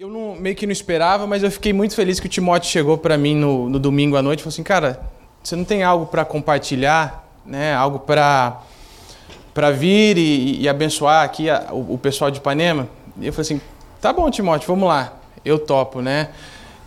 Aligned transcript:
Eu 0.00 0.08
não, 0.08 0.34
meio 0.34 0.56
que 0.56 0.64
não 0.64 0.72
esperava, 0.72 1.26
mas 1.26 1.42
eu 1.42 1.50
fiquei 1.50 1.74
muito 1.74 1.94
feliz 1.94 2.18
que 2.18 2.24
o 2.24 2.28
Timóteo 2.30 2.70
chegou 2.70 2.96
para 2.96 3.18
mim 3.18 3.36
no, 3.36 3.68
no, 3.68 3.78
domingo 3.78 4.16
à 4.16 4.22
noite 4.22 4.38
e 4.38 4.42
falou 4.42 4.54
assim, 4.54 4.62
cara, 4.62 4.98
você 5.42 5.54
não 5.54 5.62
tem 5.62 5.82
algo 5.82 6.06
para 6.06 6.24
compartilhar, 6.24 7.28
né? 7.44 7.74
Algo 7.74 7.98
para 7.98 8.62
para 9.52 9.70
vir 9.70 10.16
e, 10.16 10.62
e, 10.62 10.68
abençoar 10.70 11.22
aqui 11.22 11.50
a, 11.50 11.66
o, 11.70 11.92
o, 11.92 11.98
pessoal 11.98 12.30
de 12.30 12.38
Ipanema? 12.38 12.88
E 13.20 13.26
eu 13.26 13.32
falei 13.34 13.42
assim, 13.42 13.60
tá 14.00 14.10
bom, 14.10 14.30
Timóteo, 14.30 14.68
vamos 14.68 14.88
lá. 14.88 15.12
Eu 15.44 15.58
topo, 15.58 16.00
né? 16.00 16.30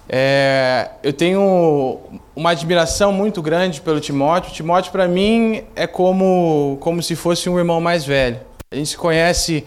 É, 0.09 0.89
eu 1.03 1.13
tenho 1.13 1.99
uma 2.35 2.49
admiração 2.49 3.13
muito 3.13 3.43
grande 3.43 3.79
pelo 3.79 3.99
Timóteo. 3.99 4.49
O 4.49 4.53
Timóteo, 4.55 4.91
para 4.91 5.07
mim, 5.07 5.61
é 5.75 5.85
como, 5.85 6.79
como 6.81 7.03
se 7.03 7.15
fosse 7.15 7.47
um 7.47 7.59
irmão 7.59 7.79
mais 7.79 8.03
velho. 8.03 8.39
A 8.71 8.75
gente 8.75 8.89
se 8.89 8.97
conhece 8.97 9.63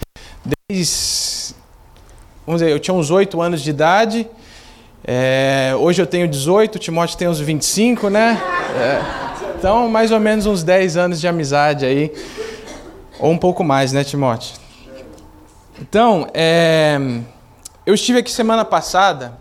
desde 0.68 1.35
vamos 2.46 2.60
dizer, 2.60 2.72
eu 2.72 2.78
tinha 2.78 2.94
uns 2.94 3.10
8 3.10 3.40
anos 3.40 3.60
de 3.60 3.70
idade, 3.70 4.28
é, 5.04 5.72
hoje 5.78 6.00
eu 6.00 6.06
tenho 6.06 6.28
18, 6.28 6.76
o 6.76 6.78
Timóteo 6.78 7.18
tem 7.18 7.28
uns 7.28 7.40
25, 7.40 8.08
né? 8.08 8.40
É, 8.76 9.56
então, 9.58 9.88
mais 9.88 10.12
ou 10.12 10.20
menos 10.20 10.46
uns 10.46 10.62
10 10.62 10.96
anos 10.96 11.20
de 11.20 11.26
amizade 11.26 11.84
aí, 11.84 12.12
ou 13.18 13.30
um 13.30 13.38
pouco 13.38 13.64
mais, 13.64 13.92
né, 13.92 14.04
Timóteo? 14.04 14.54
Então, 15.80 16.28
é, 16.32 16.98
eu 17.84 17.94
estive 17.94 18.18
aqui 18.18 18.30
semana 18.30 18.64
passada, 18.64 19.38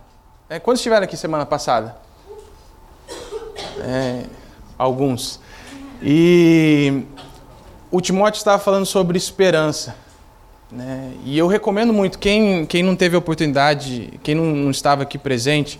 é, 0.50 0.60
quando 0.60 0.78
estiveram 0.78 1.04
aqui 1.04 1.16
semana 1.16 1.46
passada? 1.46 1.96
É, 3.80 4.24
alguns. 4.78 5.40
E 6.02 7.04
o 7.92 8.02
Timóteo 8.02 8.38
estava 8.38 8.60
falando 8.60 8.86
sobre 8.86 9.18
esperança. 9.18 9.96
Né? 10.72 11.14
E 11.24 11.38
eu 11.38 11.48
recomendo 11.48 11.94
muito, 11.94 12.18
quem, 12.18 12.66
quem 12.66 12.82
não 12.82 12.96
teve 12.96 13.16
a 13.16 13.20
oportunidade, 13.20 14.14
quem 14.24 14.34
não, 14.34 14.46
não, 14.46 14.72
estava 14.72 15.04
aqui 15.04 15.18
presente, 15.18 15.80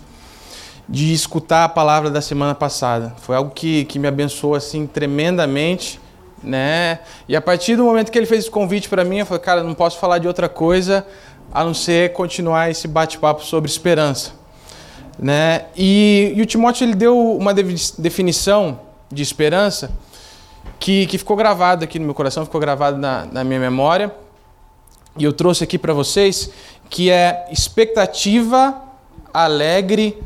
de 0.88 1.12
escutar 1.12 1.64
a 1.64 1.68
palavra 1.68 2.08
da 2.10 2.20
semana 2.20 2.54
passada. 2.54 3.12
Foi 3.18 3.34
algo 3.34 3.50
que, 3.50 3.84
que 3.86 3.98
me 3.98 4.06
abençoou 4.06 4.54
assim 4.54 4.86
tremendamente. 4.86 6.00
Né? 6.42 7.00
E 7.28 7.34
a 7.34 7.40
partir 7.40 7.74
do 7.76 7.84
momento 7.84 8.12
que 8.12 8.18
ele 8.18 8.26
fez 8.26 8.42
esse 8.42 8.50
convite 8.50 8.88
para 8.88 9.02
mim, 9.04 9.18
eu 9.18 9.26
falei, 9.26 9.42
cara, 9.42 9.62
não 9.64 9.74
posso 9.74 9.98
falar 9.98 10.18
de 10.18 10.28
outra 10.28 10.48
coisa 10.48 11.04
a 11.52 11.64
não 11.64 11.74
ser 11.74 12.12
continuar 12.12 12.70
esse 12.70 12.86
bate-papo 12.86 13.44
sobre 13.44 13.68
esperança. 13.68 14.32
Né? 15.18 15.64
E, 15.76 16.32
e 16.36 16.42
o 16.42 16.46
Timóteo 16.46 16.84
ele 16.84 16.94
deu 16.94 17.18
uma 17.36 17.52
definição 17.52 18.78
de 19.10 19.22
esperança 19.22 19.90
que, 20.78 21.06
que 21.06 21.18
ficou 21.18 21.36
gravada 21.36 21.84
aqui 21.84 21.98
no 21.98 22.04
meu 22.04 22.14
coração, 22.14 22.44
ficou 22.44 22.60
gravada 22.60 22.96
na, 22.96 23.26
na 23.26 23.42
minha 23.42 23.58
memória 23.58 24.12
e 25.16 25.24
eu 25.24 25.32
trouxe 25.32 25.64
aqui 25.64 25.78
para 25.78 25.92
vocês, 25.92 26.50
que 26.90 27.10
é 27.10 27.46
expectativa 27.50 28.82
alegre 29.32 30.22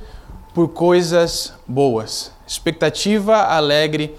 por 0.54 0.68
coisas 0.68 1.52
boas. 1.66 2.32
Expectativa 2.46 3.36
alegre 3.42 4.16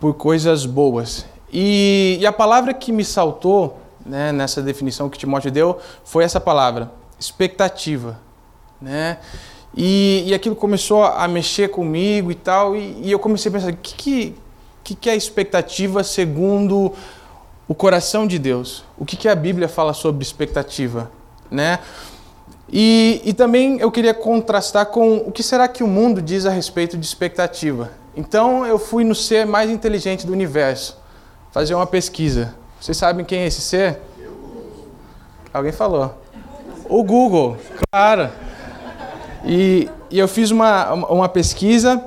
por 0.00 0.14
coisas 0.14 0.66
boas. 0.66 1.24
E, 1.52 2.18
e 2.20 2.26
a 2.26 2.32
palavra 2.32 2.74
que 2.74 2.92
me 2.92 3.04
saltou 3.04 3.78
né, 4.04 4.32
nessa 4.32 4.62
definição 4.62 5.08
que 5.08 5.18
Timóteo 5.18 5.50
deu 5.50 5.78
foi 6.04 6.24
essa 6.24 6.40
palavra, 6.40 6.90
expectativa. 7.18 8.18
Né? 8.80 9.18
E, 9.76 10.24
e 10.26 10.34
aquilo 10.34 10.56
começou 10.56 11.04
a 11.04 11.28
mexer 11.28 11.68
comigo 11.68 12.30
e 12.30 12.34
tal, 12.34 12.74
e, 12.74 12.96
e 13.02 13.12
eu 13.12 13.18
comecei 13.18 13.50
a 13.50 13.52
pensar, 13.52 13.72
o 13.72 13.76
que, 13.76 14.34
que, 14.82 14.94
que 14.94 15.10
é 15.10 15.14
expectativa 15.14 16.02
segundo 16.02 16.92
o 17.68 17.74
coração 17.74 18.26
de 18.26 18.38
Deus. 18.38 18.82
O 18.96 19.04
que, 19.04 19.14
que 19.14 19.28
a 19.28 19.34
Bíblia 19.34 19.68
fala 19.68 19.92
sobre 19.92 20.24
expectativa, 20.24 21.10
né? 21.50 21.78
E, 22.70 23.20
e 23.24 23.32
também 23.32 23.78
eu 23.78 23.90
queria 23.90 24.14
contrastar 24.14 24.86
com 24.86 25.18
o 25.18 25.30
que 25.30 25.42
será 25.42 25.68
que 25.68 25.84
o 25.84 25.86
mundo 25.86 26.20
diz 26.20 26.46
a 26.46 26.50
respeito 26.50 26.96
de 26.96 27.06
expectativa. 27.06 27.90
Então 28.16 28.66
eu 28.66 28.78
fui 28.78 29.04
no 29.04 29.14
ser 29.14 29.46
mais 29.46 29.70
inteligente 29.70 30.26
do 30.26 30.32
universo, 30.32 30.98
fazer 31.52 31.74
uma 31.74 31.86
pesquisa. 31.86 32.54
Vocês 32.80 32.96
sabem 32.96 33.24
quem 33.24 33.40
é 33.40 33.46
esse 33.46 33.60
ser? 33.60 34.00
Alguém 35.52 35.72
falou. 35.72 36.14
O 36.88 37.02
Google, 37.02 37.56
claro. 37.90 38.30
E, 39.44 39.88
e 40.10 40.18
eu 40.18 40.28
fiz 40.28 40.50
uma, 40.50 40.92
uma 40.92 41.28
pesquisa 41.28 42.02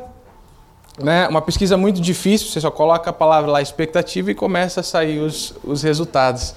né, 1.00 1.28
uma 1.28 1.41
pesquisa 1.41 1.78
muito 1.78 2.02
difícil, 2.02 2.47
você 2.47 2.59
só 2.59 2.72
coloca 2.72 3.09
a 3.09 3.13
palavra 3.13 3.52
lá 3.52 3.62
expectativa 3.62 4.31
e 4.31 4.35
começa 4.35 4.81
a 4.81 4.84
sair 4.84 5.19
os, 5.19 5.53
os 5.63 5.84
resultados. 5.84 6.53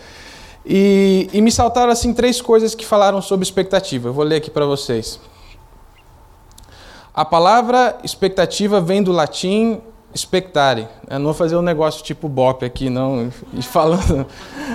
E, 0.67 1.28
e 1.33 1.41
me 1.41 1.53
saltaram 1.53 1.93
assim 1.93 2.15
três 2.15 2.41
coisas 2.41 2.75
que 2.75 2.87
falaram 2.87 3.21
sobre 3.21 3.45
expectativa. 3.45 4.09
Eu 4.09 4.12
vou 4.12 4.25
ler 4.25 4.37
aqui 4.37 4.50
para 4.50 4.65
vocês. 4.65 5.21
A 7.15 7.25
palavra 7.25 7.99
expectativa 8.03 8.81
vem 8.81 9.03
do 9.03 9.12
latim 9.12 9.81
expectare. 10.15 10.89
Eu 11.09 11.19
não 11.19 11.27
vou 11.27 11.34
fazer 11.34 11.56
um 11.56 11.62
negócio 11.62 12.03
tipo 12.03 12.28
bop 12.28 12.65
aqui, 12.65 12.89
não, 12.89 13.31
e 13.53 13.62
falando 13.62 14.27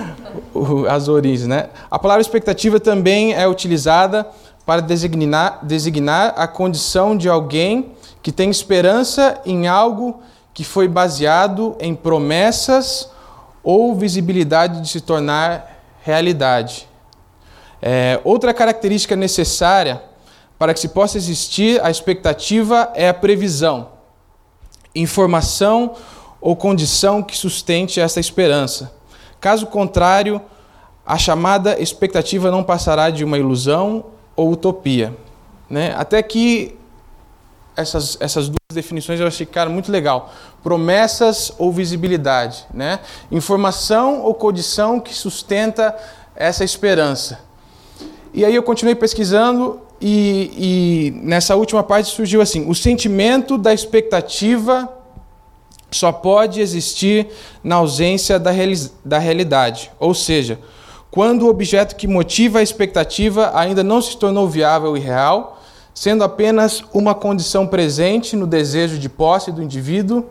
as 0.88 1.08
origens. 1.08 1.48
Né? 1.48 1.68
A 1.90 1.98
palavra 1.98 2.22
expectativa 2.22 2.78
também 2.78 3.34
é 3.34 3.48
utilizada 3.48 4.26
para 4.64 4.80
designar, 4.80 5.58
designar 5.62 6.34
a 6.36 6.46
condição 6.46 7.16
de 7.16 7.28
alguém 7.28 7.92
que 8.22 8.32
tem 8.32 8.50
esperança 8.50 9.40
em 9.44 9.66
algo 9.66 10.22
que 10.52 10.64
foi 10.64 10.88
baseado 10.88 11.76
em 11.80 11.94
promessas 11.94 13.10
ou 13.62 13.94
visibilidade 13.94 14.80
de 14.80 14.88
se 14.88 15.00
tornar 15.00 15.82
realidade. 16.02 16.88
É, 17.80 18.20
outra 18.24 18.52
característica 18.52 19.16
necessária 19.16 20.02
para 20.58 20.74
que 20.74 20.80
se 20.80 20.88
possa 20.88 21.16
existir 21.16 21.82
a 21.82 21.90
expectativa 21.90 22.90
é 22.94 23.08
a 23.08 23.14
previsão, 23.14 23.88
informação 24.94 25.94
ou 26.40 26.54
condição 26.54 27.22
que 27.22 27.36
sustente 27.36 28.00
essa 28.00 28.20
esperança. 28.20 28.92
Caso 29.40 29.66
contrário, 29.66 30.40
a 31.06 31.16
chamada 31.16 31.80
expectativa 31.80 32.50
não 32.50 32.62
passará 32.62 33.08
de 33.08 33.24
uma 33.24 33.38
ilusão 33.38 34.04
ou 34.36 34.52
utopia. 34.52 35.16
Né? 35.68 35.94
Até 35.96 36.22
que 36.22 36.78
essas, 37.80 38.16
essas 38.20 38.48
duas 38.48 38.58
definições 38.72 39.20
eu 39.20 39.26
achei, 39.26 39.46
cara, 39.46 39.68
muito 39.68 39.90
legal. 39.90 40.32
Promessas 40.62 41.52
ou 41.58 41.72
visibilidade, 41.72 42.66
né? 42.72 43.00
Informação 43.30 44.22
ou 44.22 44.34
condição 44.34 45.00
que 45.00 45.14
sustenta 45.14 45.96
essa 46.34 46.64
esperança. 46.64 47.40
E 48.32 48.44
aí 48.44 48.54
eu 48.54 48.62
continuei 48.62 48.94
pesquisando 48.94 49.80
e, 50.00 50.52
e 50.56 51.20
nessa 51.22 51.56
última 51.56 51.82
parte 51.82 52.08
surgiu 52.08 52.40
assim: 52.40 52.68
o 52.68 52.74
sentimento 52.74 53.58
da 53.58 53.74
expectativa 53.74 54.88
só 55.90 56.12
pode 56.12 56.60
existir 56.60 57.28
na 57.62 57.76
ausência 57.76 58.38
da, 58.38 58.52
da 59.04 59.18
realidade. 59.18 59.90
Ou 59.98 60.14
seja, 60.14 60.58
quando 61.10 61.42
o 61.42 61.48
objeto 61.48 61.96
que 61.96 62.06
motiva 62.06 62.60
a 62.60 62.62
expectativa 62.62 63.50
ainda 63.54 63.82
não 63.82 64.00
se 64.00 64.16
tornou 64.16 64.48
viável 64.48 64.96
e 64.96 65.00
real 65.00 65.59
sendo 65.94 66.24
apenas 66.24 66.82
uma 66.92 67.14
condição 67.14 67.66
presente 67.66 68.36
no 68.36 68.46
desejo 68.46 68.98
de 68.98 69.08
posse 69.08 69.52
do 69.52 69.62
indivíduo, 69.62 70.26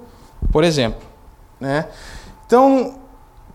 por 0.51 0.63
exemplo. 0.63 1.01
Né? 1.59 1.85
Então, 2.45 2.95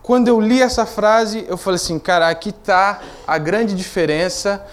quando 0.01 0.27
eu 0.27 0.39
li 0.39 0.61
essa 0.61 0.85
frase, 0.85 1.45
eu 1.47 1.57
falei 1.57 1.75
assim, 1.75 1.97
cara, 1.97 2.29
aqui 2.29 2.49
está 2.49 3.01
a 3.25 3.37
grande 3.37 3.75
diferença 3.75 4.65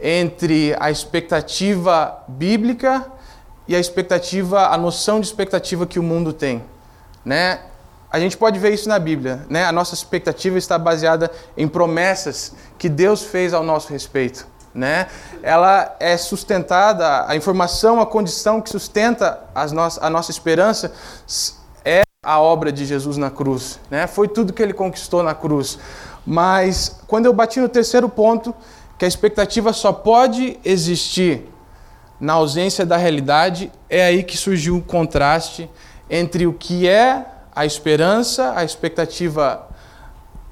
entre 0.00 0.74
a 0.80 0.90
expectativa 0.90 2.24
bíblica 2.26 3.06
e 3.68 3.76
a 3.76 3.78
expectativa, 3.78 4.68
a 4.68 4.76
noção 4.76 5.20
de 5.20 5.26
expectativa 5.26 5.86
que 5.86 5.98
o 5.98 6.02
mundo 6.02 6.32
tem, 6.32 6.64
né? 7.24 7.60
A 8.12 8.18
gente 8.18 8.36
pode 8.36 8.58
ver 8.58 8.74
isso 8.74 8.88
na 8.88 8.98
Bíblia, 8.98 9.46
né? 9.48 9.64
A 9.64 9.70
nossa 9.70 9.94
expectativa 9.94 10.58
está 10.58 10.76
baseada 10.76 11.30
em 11.56 11.68
promessas 11.68 12.54
que 12.76 12.88
Deus 12.88 13.22
fez 13.22 13.54
ao 13.54 13.62
nosso 13.62 13.92
respeito 13.92 14.44
né? 14.74 15.08
Ela 15.42 15.96
é 15.98 16.16
sustentada, 16.16 17.26
a 17.26 17.36
informação, 17.36 18.00
a 18.00 18.06
condição 18.06 18.60
que 18.60 18.70
sustenta 18.70 19.40
as 19.54 19.72
no 19.72 19.80
a 19.80 20.10
nossa 20.10 20.30
esperança 20.30 20.92
é 21.84 22.02
a 22.24 22.38
obra 22.38 22.70
de 22.70 22.84
Jesus 22.84 23.16
na 23.16 23.30
cruz, 23.30 23.80
né? 23.90 24.06
Foi 24.06 24.28
tudo 24.28 24.52
que 24.52 24.62
ele 24.62 24.72
conquistou 24.72 25.22
na 25.22 25.34
cruz. 25.34 25.78
Mas 26.26 27.00
quando 27.06 27.26
eu 27.26 27.32
bati 27.32 27.60
no 27.60 27.68
terceiro 27.68 28.08
ponto, 28.08 28.54
que 28.98 29.04
a 29.04 29.08
expectativa 29.08 29.72
só 29.72 29.92
pode 29.92 30.58
existir 30.64 31.48
na 32.20 32.34
ausência 32.34 32.84
da 32.84 32.98
realidade, 32.98 33.72
é 33.88 34.04
aí 34.04 34.22
que 34.22 34.36
surgiu 34.36 34.76
o 34.76 34.82
contraste 34.82 35.70
entre 36.10 36.46
o 36.46 36.52
que 36.52 36.86
é 36.86 37.24
a 37.54 37.64
esperança, 37.64 38.52
a 38.54 38.62
expectativa 38.62 39.66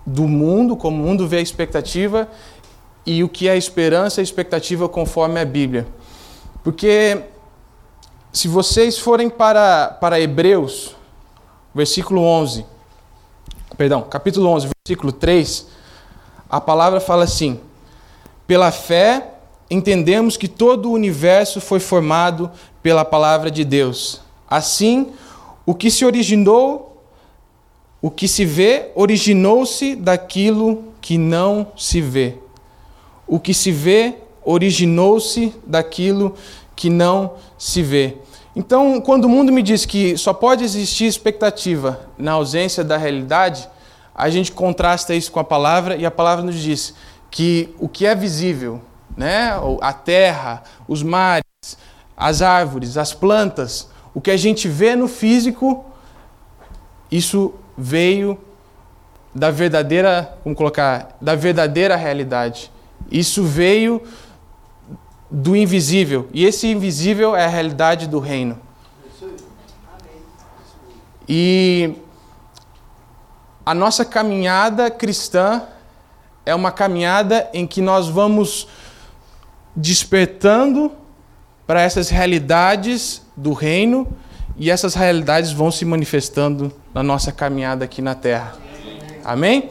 do 0.06 0.26
mundo, 0.26 0.76
como 0.76 1.02
o 1.02 1.06
mundo 1.06 1.28
vê 1.28 1.36
a 1.36 1.42
expectativa, 1.42 2.26
e 3.08 3.24
o 3.24 3.28
que 3.28 3.48
é 3.48 3.56
esperança 3.56 4.20
e 4.20 4.24
expectativa 4.24 4.86
conforme 4.86 5.40
a 5.40 5.44
Bíblia. 5.44 5.88
Porque 6.62 7.22
se 8.30 8.46
vocês 8.46 8.98
forem 8.98 9.30
para, 9.30 9.88
para 9.98 10.20
Hebreus, 10.20 10.94
versículo 11.74 12.20
11, 12.20 12.66
perdão, 13.78 14.02
capítulo 14.02 14.50
11, 14.50 14.68
versículo 14.86 15.10
3, 15.10 15.68
a 16.50 16.60
palavra 16.60 17.00
fala 17.00 17.24
assim: 17.24 17.58
Pela 18.46 18.70
fé 18.70 19.36
entendemos 19.70 20.36
que 20.36 20.46
todo 20.46 20.90
o 20.90 20.92
universo 20.92 21.62
foi 21.62 21.80
formado 21.80 22.50
pela 22.82 23.06
palavra 23.06 23.50
de 23.50 23.64
Deus. 23.64 24.20
Assim, 24.46 25.14
o 25.64 25.74
que 25.74 25.90
se 25.90 26.04
originou, 26.04 27.02
o 28.02 28.10
que 28.10 28.28
se 28.28 28.44
vê, 28.44 28.90
originou-se 28.94 29.96
daquilo 29.96 30.92
que 31.00 31.16
não 31.16 31.68
se 31.74 32.02
vê. 32.02 32.36
O 33.28 33.38
que 33.38 33.54
se 33.54 33.70
vê 33.70 34.16
originou-se 34.42 35.54
daquilo 35.66 36.34
que 36.74 36.88
não 36.88 37.34
se 37.58 37.82
vê. 37.82 38.16
Então, 38.56 39.00
quando 39.00 39.26
o 39.26 39.28
mundo 39.28 39.52
me 39.52 39.62
diz 39.62 39.84
que 39.84 40.16
só 40.16 40.32
pode 40.32 40.64
existir 40.64 41.04
expectativa 41.04 42.00
na 42.16 42.32
ausência 42.32 42.82
da 42.82 42.96
realidade, 42.96 43.68
a 44.14 44.28
gente 44.30 44.50
contrasta 44.50 45.14
isso 45.14 45.30
com 45.30 45.38
a 45.38 45.44
palavra 45.44 45.96
e 45.96 46.04
a 46.06 46.10
palavra 46.10 46.44
nos 46.44 46.58
diz 46.58 46.94
que 47.30 47.72
o 47.78 47.88
que 47.88 48.06
é 48.06 48.14
visível, 48.14 48.80
né, 49.16 49.52
a 49.80 49.92
terra, 49.92 50.62
os 50.88 51.02
mares, 51.02 51.44
as 52.16 52.42
árvores, 52.42 52.96
as 52.96 53.12
plantas, 53.12 53.88
o 54.14 54.20
que 54.20 54.30
a 54.30 54.36
gente 54.36 54.66
vê 54.66 54.96
no 54.96 55.06
físico, 55.06 55.84
isso 57.12 57.54
veio 57.76 58.36
da 59.32 59.50
verdadeira, 59.50 60.36
como 60.42 60.54
colocar, 60.54 61.16
da 61.20 61.34
verdadeira 61.34 61.94
realidade. 61.94 62.72
Isso 63.10 63.42
veio 63.42 64.02
do 65.30 65.56
invisível. 65.56 66.28
E 66.32 66.44
esse 66.44 66.66
invisível 66.66 67.36
é 67.36 67.44
a 67.44 67.48
realidade 67.48 68.06
do 68.06 68.18
reino. 68.18 68.58
E 71.28 71.94
a 73.64 73.74
nossa 73.74 74.04
caminhada 74.04 74.90
cristã 74.90 75.62
é 76.46 76.54
uma 76.54 76.72
caminhada 76.72 77.50
em 77.52 77.66
que 77.66 77.82
nós 77.82 78.08
vamos 78.08 78.66
despertando 79.76 80.90
para 81.66 81.82
essas 81.82 82.08
realidades 82.08 83.20
do 83.36 83.52
reino 83.52 84.08
e 84.56 84.70
essas 84.70 84.94
realidades 84.94 85.52
vão 85.52 85.70
se 85.70 85.84
manifestando 85.84 86.72
na 86.94 87.02
nossa 87.02 87.30
caminhada 87.30 87.84
aqui 87.84 88.00
na 88.00 88.14
terra. 88.14 88.54
Amém? 89.22 89.70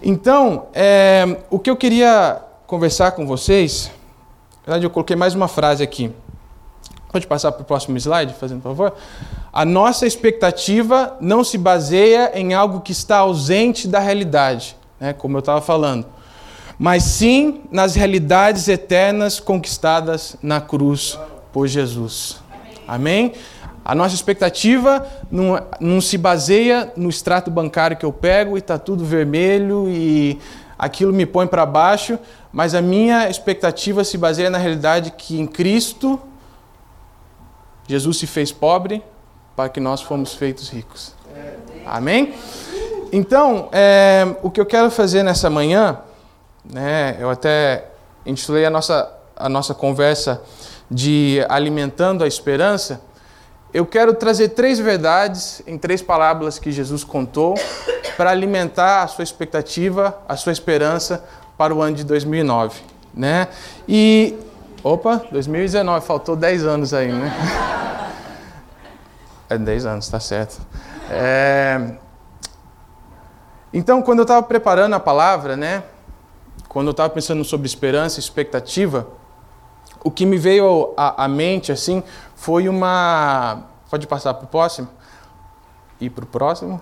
Então, 0.00 0.68
é, 0.72 1.38
o 1.50 1.58
que 1.58 1.68
eu 1.68 1.76
queria 1.76 2.40
conversar 2.68 3.12
com 3.12 3.26
vocês, 3.26 3.90
na 4.58 4.72
verdade, 4.72 4.84
eu 4.84 4.90
coloquei 4.90 5.16
mais 5.16 5.34
uma 5.34 5.48
frase 5.48 5.82
aqui. 5.82 6.12
Pode 7.10 7.26
passar 7.26 7.50
para 7.50 7.62
o 7.62 7.64
próximo 7.64 7.96
slide, 7.96 8.34
fazendo 8.34 8.60
favor? 8.60 8.94
A 9.50 9.64
nossa 9.64 10.06
expectativa 10.06 11.16
não 11.18 11.42
se 11.42 11.56
baseia 11.56 12.30
em 12.38 12.52
algo 12.52 12.82
que 12.82 12.92
está 12.92 13.16
ausente 13.16 13.88
da 13.88 13.98
realidade, 13.98 14.76
né, 15.00 15.14
como 15.14 15.38
eu 15.38 15.38
estava 15.38 15.62
falando, 15.62 16.04
mas 16.78 17.04
sim 17.04 17.62
nas 17.72 17.94
realidades 17.94 18.68
eternas 18.68 19.40
conquistadas 19.40 20.36
na 20.42 20.60
cruz 20.60 21.18
por 21.50 21.66
Jesus. 21.66 22.36
Amém? 22.86 23.32
A 23.82 23.94
nossa 23.94 24.14
expectativa 24.14 25.06
não, 25.30 25.58
não 25.80 26.02
se 26.02 26.18
baseia 26.18 26.92
no 26.94 27.08
extrato 27.08 27.50
bancário 27.50 27.96
que 27.96 28.04
eu 28.04 28.12
pego 28.12 28.58
e 28.58 28.60
está 28.60 28.78
tudo 28.78 29.06
vermelho 29.06 29.88
e 29.88 30.38
aquilo 30.78 31.12
me 31.12 31.26
põe 31.26 31.46
para 31.46 31.66
baixo, 31.66 32.18
mas 32.52 32.74
a 32.74 32.80
minha 32.80 33.28
expectativa 33.28 34.04
se 34.04 34.16
baseia 34.16 34.48
na 34.48 34.58
realidade 34.58 35.10
que 35.10 35.40
em 35.40 35.46
Cristo 35.46 36.20
Jesus 37.86 38.18
se 38.18 38.26
fez 38.26 38.52
pobre 38.52 39.02
para 39.56 39.68
que 39.68 39.80
nós 39.80 40.00
fomos 40.00 40.34
feitos 40.34 40.68
ricos. 40.68 41.14
Amém? 41.84 42.34
Então, 43.10 43.68
é, 43.72 44.36
o 44.42 44.50
que 44.50 44.60
eu 44.60 44.66
quero 44.66 44.90
fazer 44.90 45.22
nessa 45.22 45.48
manhã, 45.48 45.98
né, 46.64 47.16
eu 47.18 47.30
até 47.30 47.86
intitulei 48.26 48.66
a 48.66 48.70
nossa, 48.70 49.10
a 49.34 49.48
nossa 49.48 49.74
conversa 49.74 50.42
de 50.90 51.44
Alimentando 51.48 52.22
a 52.22 52.26
Esperança. 52.26 53.00
Eu 53.72 53.86
quero 53.86 54.14
trazer 54.14 54.50
três 54.50 54.78
verdades 54.78 55.62
em 55.66 55.78
três 55.78 56.02
parábolas 56.02 56.58
que 56.58 56.70
Jesus 56.70 57.02
contou 57.02 57.54
para 58.18 58.30
alimentar 58.30 59.04
a 59.04 59.06
sua 59.06 59.22
expectativa, 59.22 60.18
a 60.28 60.36
sua 60.36 60.52
esperança 60.52 61.24
para 61.56 61.72
o 61.72 61.80
ano 61.80 61.94
de 61.94 62.04
2009. 62.04 62.82
Né? 63.14 63.48
E 63.88 64.36
Opa, 64.82 65.22
2019, 65.30 66.06
faltou 66.06 66.36
10 66.36 66.64
anos 66.64 66.94
aí, 66.94 67.12
né? 67.12 67.32
É 69.50 69.56
10 69.56 69.86
anos, 69.86 70.08
tá 70.08 70.20
certo. 70.20 70.60
É... 71.08 71.94
Então, 73.72 74.02
quando 74.02 74.18
eu 74.18 74.24
estava 74.24 74.42
preparando 74.42 74.92
a 74.92 75.00
palavra, 75.00 75.56
né? 75.56 75.84
Quando 76.68 76.88
eu 76.88 76.90
estava 76.90 77.08
pensando 77.08 77.42
sobre 77.44 77.66
esperança 77.66 78.20
expectativa, 78.20 79.06
o 80.04 80.10
que 80.10 80.26
me 80.26 80.36
veio 80.36 80.92
à, 80.98 81.24
à 81.24 81.28
mente, 81.28 81.72
assim, 81.72 82.02
foi 82.36 82.68
uma... 82.68 83.62
Pode 83.88 84.06
passar 84.06 84.34
para 84.34 84.44
o 84.44 84.48
próximo? 84.48 84.88
E 85.98 86.10
para 86.10 86.24
o 86.24 86.26
próximo? 86.26 86.78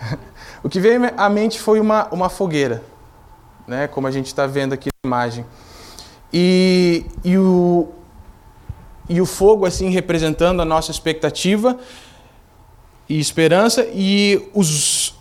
o 0.62 0.68
que 0.68 0.78
veio 0.78 1.00
à 1.16 1.28
mente 1.28 1.60
foi 1.60 1.80
uma, 1.80 2.08
uma 2.12 2.28
fogueira, 2.28 2.82
né? 3.66 3.88
Como 3.88 4.06
a 4.06 4.10
gente 4.10 4.26
está 4.26 4.46
vendo 4.46 4.72
aqui 4.72 4.88
na 5.04 5.08
imagem. 5.08 5.44
E, 6.32 7.04
e, 7.24 7.36
o, 7.36 7.88
e 9.08 9.20
o 9.20 9.26
fogo, 9.26 9.66
assim, 9.66 9.90
representando 9.90 10.62
a 10.62 10.64
nossa 10.64 10.90
expectativa 10.90 11.78
e 13.08 13.18
esperança, 13.18 13.86
e 13.92 14.48
os, 14.54 15.14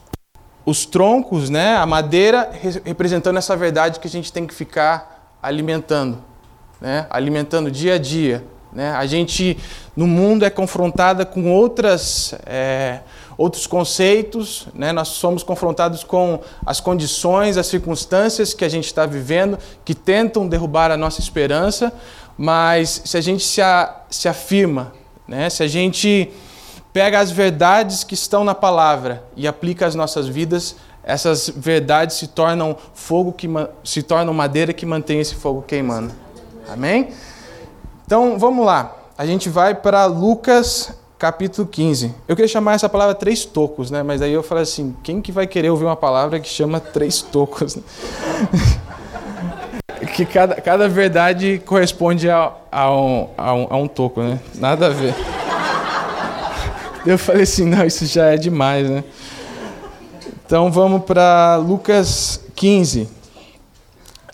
os 0.65 0.85
troncos, 0.85 1.49
né, 1.49 1.75
a 1.75 1.85
madeira, 1.85 2.51
representando 2.85 3.37
essa 3.37 3.57
verdade 3.57 3.99
que 3.99 4.07
a 4.07 4.09
gente 4.09 4.31
tem 4.31 4.45
que 4.45 4.53
ficar 4.53 5.37
alimentando, 5.41 6.23
né, 6.79 7.07
alimentando 7.09 7.69
dia 7.69 7.95
a 7.95 7.97
dia. 7.97 8.45
Né? 8.71 8.91
A 8.91 9.05
gente, 9.05 9.57
no 9.95 10.07
mundo, 10.07 10.45
é 10.45 10.49
confrontada 10.49 11.25
com 11.25 11.51
outras. 11.51 12.33
É, 12.45 13.01
outros 13.41 13.65
conceitos, 13.65 14.67
né? 14.73 14.91
nós 14.91 15.07
somos 15.07 15.41
confrontados 15.41 16.03
com 16.03 16.39
as 16.63 16.79
condições, 16.79 17.57
as 17.57 17.65
circunstâncias 17.65 18.53
que 18.53 18.63
a 18.63 18.69
gente 18.69 18.85
está 18.85 19.05
vivendo, 19.05 19.57
que 19.83 19.95
tentam 19.95 20.47
derrubar 20.47 20.91
a 20.91 20.97
nossa 20.97 21.19
esperança, 21.19 21.91
mas 22.37 23.01
se 23.03 23.17
a 23.17 23.21
gente 23.21 23.43
se, 23.43 23.59
a, 23.59 24.01
se 24.11 24.29
afirma, 24.29 24.93
né? 25.27 25.49
se 25.49 25.63
a 25.63 25.67
gente 25.67 26.31
pega 26.93 27.19
as 27.19 27.31
verdades 27.31 28.03
que 28.03 28.13
estão 28.13 28.43
na 28.43 28.53
palavra 28.53 29.23
e 29.35 29.47
aplica 29.47 29.87
às 29.87 29.95
nossas 29.95 30.27
vidas, 30.27 30.75
essas 31.03 31.49
verdades 31.49 32.17
se 32.17 32.27
tornam 32.27 32.77
fogo 32.93 33.33
que 33.33 33.47
se 33.83 34.03
tornam 34.03 34.35
madeira 34.35 34.71
que 34.71 34.85
mantém 34.85 35.19
esse 35.19 35.33
fogo 35.33 35.63
queimando. 35.63 36.13
Amém? 36.69 37.09
Então 38.05 38.37
vamos 38.37 38.63
lá. 38.63 38.95
A 39.17 39.25
gente 39.25 39.49
vai 39.49 39.73
para 39.73 40.05
Lucas 40.05 40.93
capítulo 41.21 41.67
15. 41.67 42.15
Eu 42.27 42.35
queria 42.35 42.49
chamar 42.49 42.73
essa 42.73 42.89
palavra 42.89 43.13
três 43.13 43.45
tocos, 43.45 43.91
né? 43.91 44.01
Mas 44.01 44.23
aí 44.23 44.33
eu 44.33 44.41
falei 44.41 44.63
assim, 44.63 44.95
quem 45.03 45.21
que 45.21 45.31
vai 45.31 45.45
querer 45.45 45.69
ouvir 45.69 45.85
uma 45.85 45.95
palavra 45.95 46.39
que 46.39 46.49
chama 46.49 46.79
três 46.79 47.21
tocos? 47.21 47.77
que 50.15 50.25
cada, 50.25 50.55
cada 50.55 50.89
verdade 50.89 51.61
corresponde 51.63 52.27
a, 52.27 52.51
a, 52.71 52.91
um, 52.91 53.29
a, 53.37 53.53
um, 53.53 53.67
a 53.69 53.77
um 53.77 53.87
toco, 53.87 54.19
né? 54.19 54.39
Nada 54.55 54.87
a 54.87 54.89
ver. 54.89 55.13
Eu 57.05 57.19
falei 57.19 57.43
assim, 57.43 57.65
não, 57.67 57.85
isso 57.85 58.07
já 58.07 58.25
é 58.31 58.37
demais, 58.37 58.89
né? 58.89 59.03
Então 60.43 60.71
vamos 60.71 61.03
para 61.03 61.57
Lucas 61.57 62.43
15. 62.55 63.07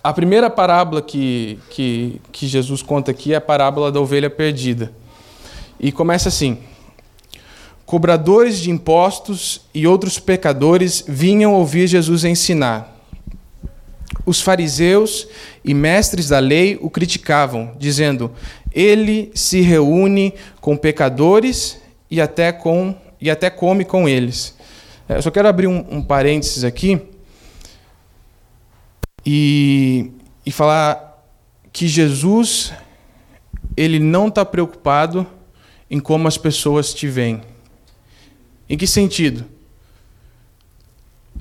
A 0.01 0.13
primeira 0.13 0.49
parábola 0.49 1.01
que, 1.01 1.59
que, 1.69 2.21
que 2.31 2.47
Jesus 2.47 2.81
conta 2.81 3.11
aqui 3.11 3.33
é 3.33 3.35
a 3.35 3.41
parábola 3.41 3.91
da 3.91 3.99
ovelha 3.99 4.29
perdida. 4.29 4.93
E 5.77 5.91
começa 5.91 6.29
assim: 6.29 6.57
cobradores 7.87 8.59
de 8.59 8.69
impostos 8.69 9.61
e 9.73 9.87
outros 9.87 10.19
pecadores 10.19 11.05
vinham 11.07 11.53
ouvir 11.53 11.87
Jesus 11.87 12.25
ensinar. 12.25 12.93
Os 14.25 14.41
fariseus 14.41 15.25
e 15.63 15.73
mestres 15.73 16.27
da 16.27 16.37
lei 16.37 16.77
o 16.81 16.89
criticavam, 16.89 17.73
dizendo: 17.79 18.29
Ele 18.73 19.31
se 19.33 19.61
reúne 19.61 20.33
com 20.59 20.75
pecadores 20.75 21.79
e 22.11 22.19
até, 22.19 22.51
com, 22.51 22.93
e 23.21 23.31
até 23.31 23.49
come 23.49 23.85
com 23.85 24.07
eles. 24.07 24.53
É, 25.07 25.15
eu 25.15 25.21
só 25.21 25.31
quero 25.31 25.47
abrir 25.47 25.67
um, 25.67 25.85
um 25.89 26.01
parênteses 26.01 26.65
aqui 26.65 27.01
e, 29.25 30.11
e 30.45 30.51
falar 30.51 31.25
que 31.71 31.87
Jesus 31.87 32.73
ele 33.77 33.97
não 33.97 34.27
está 34.27 34.43
preocupado 34.43 35.25
em 35.89 36.01
como 36.01 36.27
as 36.27 36.37
pessoas 36.37 36.93
te 36.93 37.07
veem. 37.07 37.41
Em 38.69 38.77
que 38.77 38.85
sentido? 38.85 39.45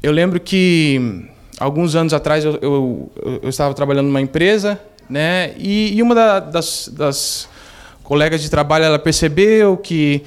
Eu 0.02 0.12
lembro 0.12 0.38
que 0.38 1.28
alguns 1.58 1.94
anos 1.94 2.12
atrás 2.12 2.44
eu, 2.44 2.58
eu, 2.62 3.12
eu 3.42 3.48
estava 3.48 3.74
trabalhando 3.74 4.06
numa 4.06 4.20
empresa, 4.20 4.80
né? 5.08 5.54
E, 5.56 5.96
e 5.96 6.02
uma 6.02 6.14
da, 6.14 6.40
das, 6.40 6.88
das, 6.92 7.48
colegas 8.02 8.40
de 8.40 8.48
trabalho 8.48 8.84
ela 8.84 9.00
percebeu 9.00 9.76
que 9.76 10.22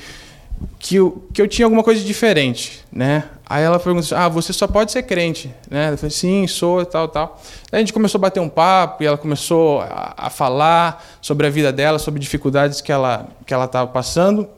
que 0.77 0.95
eu, 0.97 1.23
que 1.33 1.41
eu 1.41 1.47
tinha 1.47 1.65
alguma 1.65 1.81
coisa 1.81 2.03
diferente, 2.03 2.83
né? 2.91 3.23
Aí 3.45 3.63
ela 3.63 3.79
perguntou 3.79 4.17
ah, 4.17 4.27
você 4.27 4.51
só 4.51 4.67
pode 4.67 4.91
ser 4.91 5.03
crente, 5.03 5.49
né? 5.69 5.93
Eu 5.93 5.97
falei, 5.97 6.11
sim, 6.11 6.45
sou, 6.47 6.85
tal, 6.85 7.07
tal. 7.07 7.41
Aí 7.71 7.77
a 7.77 7.79
gente 7.79 7.93
começou 7.93 8.19
a 8.19 8.23
bater 8.23 8.41
um 8.41 8.49
papo 8.49 9.01
e 9.01 9.05
ela 9.05 9.17
começou 9.17 9.79
a, 9.79 10.13
a 10.17 10.29
falar 10.29 11.01
sobre 11.21 11.47
a 11.47 11.49
vida 11.49 11.71
dela, 11.71 11.97
sobre 11.97 12.19
dificuldades 12.19 12.81
que 12.81 12.91
ela 12.91 13.29
que 13.45 13.53
ela 13.53 13.65
estava 13.65 13.89
passando. 13.89 14.49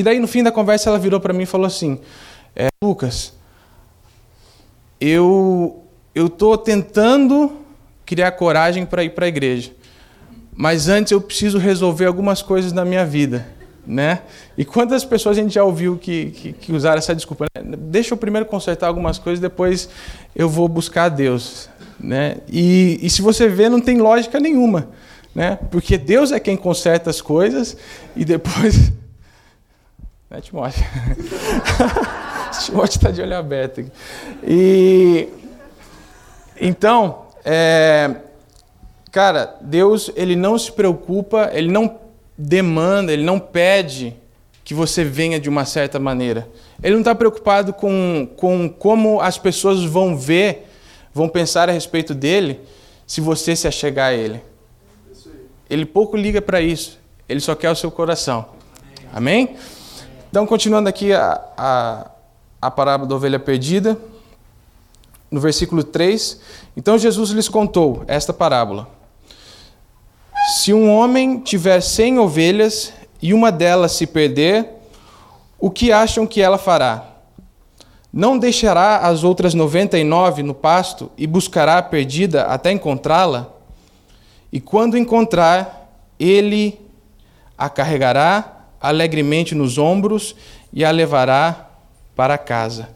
E 0.00 0.02
daí 0.02 0.18
no 0.18 0.26
fim 0.26 0.42
da 0.42 0.50
conversa 0.50 0.88
ela 0.88 0.98
virou 0.98 1.20
para 1.20 1.32
mim 1.32 1.42
e 1.42 1.46
falou 1.46 1.66
assim, 1.66 2.00
é, 2.56 2.68
Lucas, 2.82 3.34
eu 5.00 5.84
eu 6.14 6.28
tô 6.28 6.58
tentando 6.58 7.52
criar 8.04 8.32
coragem 8.32 8.84
para 8.84 9.04
ir 9.04 9.10
para 9.10 9.26
a 9.26 9.28
igreja, 9.28 9.72
mas 10.54 10.88
antes 10.88 11.12
eu 11.12 11.20
preciso 11.20 11.58
resolver 11.58 12.06
algumas 12.06 12.42
coisas 12.42 12.72
na 12.72 12.84
minha 12.84 13.04
vida 13.06 13.46
né? 13.86 14.20
E 14.56 14.64
quantas 14.64 15.04
pessoas 15.04 15.36
a 15.36 15.40
gente 15.42 15.54
já 15.54 15.64
ouviu 15.64 15.96
que, 15.96 16.30
que, 16.30 16.52
que 16.52 16.72
usaram 16.72 16.98
essa 16.98 17.14
desculpa? 17.14 17.46
Né? 17.54 17.76
Deixa 17.76 18.14
eu 18.14 18.16
primeiro 18.16 18.46
consertar 18.46 18.86
algumas 18.86 19.18
coisas, 19.18 19.40
depois 19.40 19.88
eu 20.34 20.48
vou 20.48 20.68
buscar 20.68 21.04
a 21.04 21.08
Deus, 21.08 21.68
né? 21.98 22.36
E, 22.48 22.98
e 23.02 23.10
se 23.10 23.20
você 23.20 23.48
vê, 23.48 23.68
não 23.68 23.80
tem 23.80 23.98
lógica 23.98 24.38
nenhuma, 24.38 24.88
né? 25.34 25.58
Porque 25.70 25.98
Deus 25.98 26.30
é 26.30 26.38
quem 26.38 26.56
conserta 26.56 27.10
as 27.10 27.20
coisas 27.20 27.76
e 28.14 28.24
depois... 28.24 28.92
Né, 30.30 30.40
Timóteo? 30.40 30.84
Timóteo 32.64 32.96
está 32.96 33.10
de 33.10 33.20
olho 33.20 33.36
aberto 33.36 33.80
aqui. 33.80 33.90
E... 34.44 35.28
Então, 36.60 37.26
é... 37.44 38.14
cara, 39.10 39.56
Deus 39.60 40.12
ele 40.14 40.36
não 40.36 40.56
se 40.56 40.70
preocupa, 40.70 41.50
ele 41.52 41.72
não 41.72 41.98
demanda, 42.38 43.12
ele 43.12 43.24
não 43.24 43.40
pede 43.40 44.14
que 44.62 44.72
você 44.72 45.02
venha 45.02 45.40
de 45.40 45.48
uma 45.48 45.64
certa 45.64 45.98
maneira. 45.98 46.48
Ele 46.80 46.92
não 46.92 47.00
está 47.00 47.14
preocupado 47.14 47.72
com, 47.72 48.28
com 48.36 48.68
como 48.68 49.20
as 49.20 49.36
pessoas 49.36 49.82
vão 49.82 50.16
ver, 50.16 50.68
vão 51.12 51.28
pensar 51.28 51.68
a 51.68 51.72
respeito 51.72 52.14
dele, 52.14 52.60
se 53.04 53.20
você 53.20 53.56
se 53.56 53.66
achegar 53.66 54.10
a 54.10 54.14
ele. 54.14 54.40
Ele 55.68 55.84
pouco 55.84 56.16
liga 56.16 56.40
para 56.40 56.60
isso. 56.60 57.00
Ele 57.28 57.40
só 57.40 57.56
quer 57.56 57.70
o 57.70 57.74
seu 57.74 57.90
coração. 57.90 58.46
Amém? 59.12 59.56
Então, 60.30 60.46
continuando 60.46 60.88
aqui 60.88 61.12
a, 61.12 61.40
a, 61.56 62.10
a 62.62 62.70
parábola 62.70 63.08
da 63.08 63.16
ovelha 63.16 63.40
perdida, 63.40 63.98
no 65.28 65.40
versículo 65.40 65.82
3. 65.82 66.40
Então, 66.76 66.96
Jesus 66.96 67.30
lhes 67.30 67.48
contou 67.48 68.04
esta 68.06 68.32
parábola. 68.32 68.88
Se 70.54 70.72
um 70.72 70.88
homem 70.88 71.40
tiver 71.40 71.80
cem 71.80 72.20
ovelhas 72.20 72.92
e 73.20 73.34
uma 73.34 73.50
delas 73.50 73.90
se 73.90 74.06
perder, 74.06 74.68
o 75.58 75.68
que 75.68 75.90
acham 75.90 76.24
que 76.28 76.40
ela 76.40 76.58
fará? 76.58 77.06
Não 78.12 78.38
deixará 78.38 78.98
as 78.98 79.24
outras 79.24 79.52
noventa 79.52 79.98
e 79.98 80.04
nove 80.04 80.44
no 80.44 80.54
pasto 80.54 81.10
e 81.18 81.26
buscará 81.26 81.78
a 81.78 81.82
perdida 81.82 82.44
até 82.44 82.70
encontrá-la? 82.70 83.52
E 84.52 84.60
quando 84.60 84.96
encontrar, 84.96 85.90
ele 86.20 86.80
a 87.58 87.68
carregará 87.68 88.59
alegremente 88.80 89.54
nos 89.54 89.78
ombros 89.78 90.34
e 90.72 90.84
a 90.84 90.90
levará 90.90 91.70
para 92.16 92.38
casa. 92.38 92.88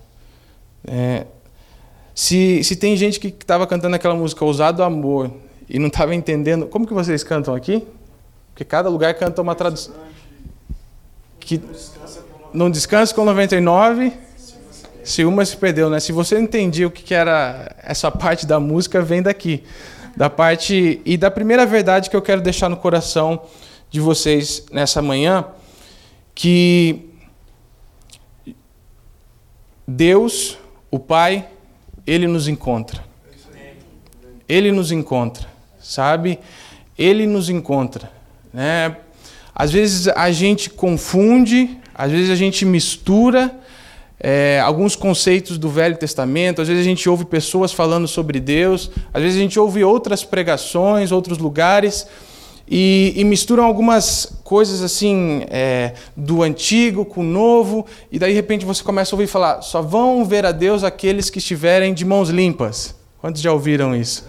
É, 0.86 1.26
se, 2.14 2.62
se 2.64 2.76
tem 2.76 2.96
gente 2.96 3.18
que 3.18 3.28
estava 3.28 3.66
cantando 3.66 3.96
aquela 3.96 4.14
música 4.14 4.44
Ousado 4.44 4.82
Amor, 4.82 5.30
e 5.68 5.78
não 5.78 5.88
estava 5.88 6.14
entendendo. 6.14 6.66
Como 6.66 6.86
que 6.86 6.94
vocês 6.94 7.22
cantam 7.22 7.54
aqui? 7.54 7.86
Porque 8.50 8.64
cada 8.64 8.88
lugar 8.88 9.14
canta 9.14 9.42
uma 9.42 9.54
tradução. 9.54 9.94
Que 11.40 11.60
não 12.52 12.70
descansa 12.70 13.14
com 13.14 13.24
99, 13.24 14.12
se 15.02 15.24
uma 15.24 15.44
se 15.44 15.56
perdeu, 15.56 15.90
né? 15.90 16.00
Se 16.00 16.12
você 16.12 16.38
entendia 16.38 16.86
o 16.86 16.90
que 16.90 17.12
era 17.12 17.74
essa 17.82 18.10
parte 18.10 18.46
da 18.46 18.60
música, 18.60 19.02
vem 19.02 19.22
daqui. 19.22 19.64
Da 20.16 20.30
parte 20.30 21.02
e 21.04 21.16
da 21.16 21.30
primeira 21.30 21.66
verdade 21.66 22.08
que 22.08 22.16
eu 22.16 22.22
quero 22.22 22.40
deixar 22.40 22.68
no 22.68 22.76
coração 22.76 23.42
de 23.90 24.00
vocês 24.00 24.64
nessa 24.70 25.02
manhã, 25.02 25.44
que 26.34 27.10
Deus, 29.86 30.58
o 30.90 30.98
Pai, 30.98 31.48
ele 32.06 32.26
nos 32.26 32.48
encontra. 32.48 33.04
Ele 34.48 34.70
nos 34.72 34.92
encontra 34.92 35.54
sabe? 35.84 36.38
Ele 36.98 37.26
nos 37.26 37.50
encontra, 37.50 38.10
né? 38.52 38.96
Às 39.54 39.70
vezes 39.70 40.08
a 40.08 40.30
gente 40.32 40.70
confunde, 40.70 41.78
às 41.94 42.10
vezes 42.10 42.30
a 42.30 42.34
gente 42.34 42.64
mistura 42.64 43.54
é, 44.18 44.60
alguns 44.64 44.96
conceitos 44.96 45.58
do 45.58 45.68
Velho 45.68 45.96
Testamento, 45.96 46.62
às 46.62 46.66
vezes 46.66 46.82
a 46.82 46.88
gente 46.88 47.08
ouve 47.08 47.24
pessoas 47.24 47.72
falando 47.72 48.08
sobre 48.08 48.40
Deus, 48.40 48.90
às 49.12 49.22
vezes 49.22 49.38
a 49.38 49.42
gente 49.42 49.60
ouve 49.60 49.84
outras 49.84 50.24
pregações, 50.24 51.12
outros 51.12 51.38
lugares, 51.38 52.06
e, 52.68 53.12
e 53.16 53.24
misturam 53.24 53.64
algumas 53.64 54.40
coisas 54.42 54.82
assim 54.82 55.44
é, 55.48 55.94
do 56.16 56.42
antigo 56.42 57.04
com 57.04 57.20
o 57.20 57.24
novo, 57.24 57.86
e 58.10 58.18
daí 58.18 58.30
de 58.30 58.36
repente 58.36 58.64
você 58.64 58.82
começa 58.82 59.14
a 59.14 59.16
ouvir 59.16 59.26
falar: 59.26 59.62
só 59.62 59.82
vão 59.82 60.24
ver 60.24 60.46
a 60.46 60.52
Deus 60.52 60.82
aqueles 60.82 61.28
que 61.28 61.38
estiverem 61.38 61.92
de 61.92 62.04
mãos 62.04 62.30
limpas. 62.30 62.94
Quantos 63.20 63.40
já 63.40 63.52
ouviram 63.52 63.94
isso? 63.94 64.26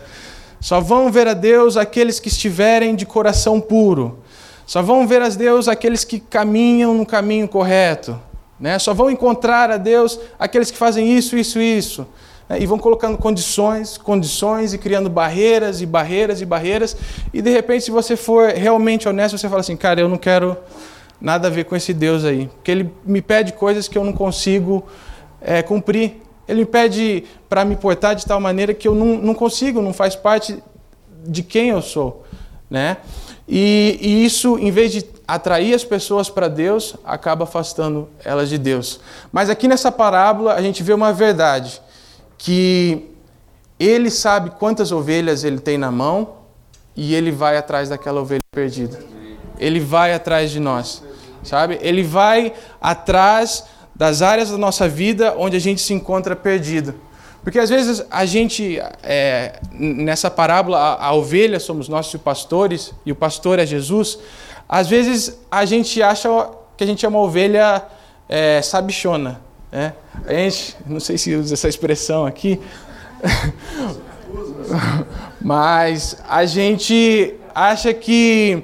Só 0.60 0.80
vão 0.80 1.12
ver 1.12 1.28
a 1.28 1.34
Deus 1.34 1.78
aqueles 1.78 2.20
que 2.20 2.28
estiverem 2.28 2.96
de 2.96 3.06
coração 3.06 3.62
puro. 3.62 4.20
Só 4.66 4.82
vão 4.82 5.06
ver 5.06 5.22
a 5.22 5.30
Deus 5.30 5.68
aqueles 5.68 6.04
que 6.04 6.20
caminham 6.20 6.94
no 6.94 7.06
caminho 7.06 7.48
correto. 7.48 8.20
Né? 8.60 8.80
Só 8.80 8.94
vão 8.94 9.12
encontrar 9.12 9.70
a 9.70 9.78
Deus 9.78 10.20
aqueles 10.40 10.72
que 10.72 10.78
fazem 10.78 11.16
isso, 11.16 11.38
isso, 11.38 11.60
isso. 11.60 12.08
Né? 12.50 12.60
E 12.62 12.66
vão 12.66 12.78
colocando 12.78 13.18
condições, 13.18 13.98
condições 13.98 14.74
e 14.74 14.78
criando 14.78 15.10
barreiras 15.10 15.82
e 15.82 15.86
barreiras 15.86 16.42
e 16.42 16.46
barreiras. 16.46 16.96
E 17.34 17.42
de 17.42 17.50
repente, 17.50 17.86
se 17.86 17.92
você 17.92 18.16
for 18.16 18.50
realmente 18.50 19.08
honesto, 19.08 19.38
você 19.38 19.48
fala 19.50 19.62
assim: 19.62 19.76
cara, 19.76 20.00
eu 20.00 20.10
não 20.10 20.18
quero 20.18 20.58
nada 21.20 21.48
a 21.48 21.52
ver 21.52 21.66
com 21.66 21.76
esse 21.76 21.94
Deus 21.94 22.24
aí. 22.24 22.48
Porque 22.48 22.72
ele 22.72 22.92
me 23.06 23.22
pede 23.22 23.54
coisas 23.54 23.88
que 23.88 23.98
eu 23.98 24.04
não 24.04 24.14
consigo 24.14 24.86
é, 25.42 25.62
cumprir. 25.62 26.22
Ele 26.48 26.60
me 26.60 26.66
pede 26.66 27.24
para 27.50 27.66
me 27.66 27.76
portar 27.76 28.16
de 28.16 28.26
tal 28.26 28.40
maneira 28.40 28.74
que 28.74 28.88
eu 28.88 28.94
não, 28.94 29.18
não 29.18 29.34
consigo, 29.34 29.82
não 29.82 29.94
faz 29.94 30.16
parte 30.16 30.62
de 31.26 31.42
quem 31.42 31.70
eu 31.70 31.82
sou. 31.82 32.24
Né? 32.70 32.98
E, 33.48 33.98
e 34.02 34.26
isso, 34.26 34.58
em 34.58 34.72
vez 34.72 34.92
de 34.92 35.06
atrair 35.28 35.74
as 35.74 35.84
pessoas 35.84 36.30
para 36.30 36.48
Deus, 36.48 36.96
acaba 37.04 37.44
afastando 37.44 38.08
elas 38.24 38.50
de 38.50 38.58
Deus. 38.58 39.00
Mas 39.32 39.50
aqui 39.50 39.68
nessa 39.68 39.92
parábola 39.92 40.54
a 40.54 40.62
gente 40.62 40.84
vê 40.84 40.94
uma 40.94 41.14
verdade, 41.14 41.82
que 42.46 43.10
ele 43.80 44.12
sabe 44.12 44.52
quantas 44.52 44.92
ovelhas 44.92 45.44
ele 45.44 45.58
tem 45.58 45.80
na 45.80 45.90
mão 45.90 46.36
e 46.96 47.16
ele 47.16 47.32
vai 47.32 47.58
atrás 47.58 47.90
daquela 47.90 48.22
ovelha 48.22 48.40
perdida. 48.52 49.00
Ele 49.58 49.80
vai 49.80 50.14
atrás 50.14 50.52
de 50.52 50.60
nós, 50.60 51.02
sabe? 51.42 51.80
Ele 51.82 52.04
vai 52.04 52.54
atrás 52.80 53.64
das 53.96 54.22
áreas 54.22 54.52
da 54.52 54.60
nossa 54.60 54.88
vida 54.88 55.34
onde 55.36 55.58
a 55.58 55.60
gente 55.60 55.82
se 55.82 55.92
encontra 55.92 56.36
perdido. 56.36 56.94
Porque 57.42 57.58
às 57.58 57.72
vezes 57.72 58.06
a 58.12 58.28
gente, 58.28 58.80
é, 59.02 59.60
nessa 59.72 60.30
parábola, 60.30 60.78
a, 60.78 61.08
a, 61.08 61.14
ovelha 61.14 61.60
somos 61.60 61.90
nós 61.90 62.14
e 62.14 62.18
pastores, 62.20 62.94
e 63.04 63.12
o 63.12 63.16
pastor 63.16 63.58
é 63.58 63.66
Jesus, 63.66 64.20
às 64.70 64.88
vezes 64.88 65.36
a 65.50 65.66
gente 65.66 66.00
acha 66.00 66.30
que 66.78 66.84
a 66.84 66.88
gente 66.88 67.08
é 67.08 67.10
uma 67.10 67.22
ovelha 67.22 67.82
é, 68.30 68.62
sabichona. 68.62 69.45
A 70.26 70.34
gente, 70.34 70.78
não 70.86 71.00
sei 71.00 71.18
se 71.18 71.36
usa 71.36 71.54
essa 71.54 71.68
expressão 71.68 72.26
aqui, 72.26 72.62
mas 75.42 76.18
a 76.30 76.46
gente 76.46 77.36
acha 77.54 77.94
que 77.94 78.64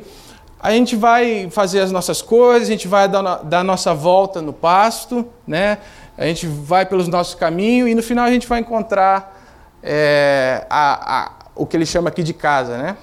a 0.59 0.71
gente 0.71 0.95
vai 0.95 1.49
fazer 1.49 1.81
as 1.81 1.91
nossas 1.91 2.21
coisas, 2.21 2.67
a 2.67 2.71
gente 2.71 2.87
vai 2.87 3.09
dar, 3.09 3.43
dar 3.43 3.63
nossa 3.63 3.93
volta 3.93 4.41
no 4.41 4.53
pasto, 4.53 5.27
né? 5.45 5.79
a 6.17 6.25
gente 6.25 6.45
vai 6.45 6.85
pelos 6.85 7.07
nossos 7.07 7.35
caminhos 7.35 7.89
e 7.89 7.95
no 7.95 8.03
final 8.03 8.25
a 8.25 8.31
gente 8.31 8.47
vai 8.47 8.59
encontrar 8.59 9.39
é, 9.81 10.65
a, 10.69 11.19
a, 11.19 11.31
o 11.55 11.65
que 11.65 11.75
ele 11.75 11.85
chama 11.85 12.09
aqui 12.09 12.21
de 12.21 12.33
casa. 12.33 12.77
Né? 12.77 12.97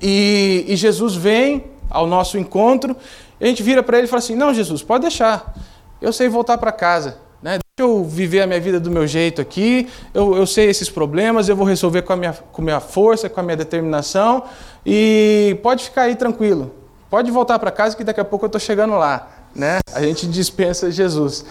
E, 0.00 0.64
e 0.66 0.76
Jesus 0.76 1.14
vem 1.14 1.66
ao 1.88 2.06
nosso 2.06 2.36
encontro, 2.36 2.96
a 3.40 3.46
gente 3.46 3.62
vira 3.62 3.82
para 3.82 3.98
ele 3.98 4.06
e 4.06 4.10
fala 4.10 4.18
assim: 4.18 4.34
Não, 4.34 4.52
Jesus, 4.52 4.82
pode 4.82 5.02
deixar, 5.02 5.54
eu 6.00 6.12
sei 6.12 6.28
voltar 6.28 6.58
para 6.58 6.72
casa. 6.72 7.18
Né? 7.42 7.52
Deixa 7.52 7.90
eu 7.90 8.04
viver 8.04 8.42
a 8.42 8.46
minha 8.46 8.60
vida 8.60 8.78
do 8.78 8.90
meu 8.90 9.06
jeito 9.06 9.40
aqui, 9.40 9.88
eu, 10.12 10.36
eu 10.36 10.46
sei 10.46 10.68
esses 10.68 10.90
problemas, 10.90 11.48
eu 11.48 11.56
vou 11.56 11.66
resolver 11.66 12.02
com 12.02 12.12
a, 12.12 12.16
minha, 12.16 12.32
com 12.32 12.60
minha 12.60 12.80
força, 12.80 13.28
com 13.28 13.40
a 13.40 13.42
minha 13.42 13.56
determinação, 13.56 14.44
e 14.84 15.58
pode 15.62 15.84
ficar 15.84 16.02
aí 16.02 16.16
tranquilo. 16.16 16.74
Pode 17.08 17.30
voltar 17.30 17.58
para 17.58 17.70
casa 17.70 17.96
que 17.96 18.04
daqui 18.04 18.20
a 18.20 18.24
pouco 18.24 18.44
eu 18.44 18.48
estou 18.48 18.60
chegando 18.60 18.94
lá. 18.94 19.28
Né? 19.54 19.80
A 19.92 20.02
gente 20.02 20.26
dispensa 20.30 20.90
Jesus. 20.90 21.44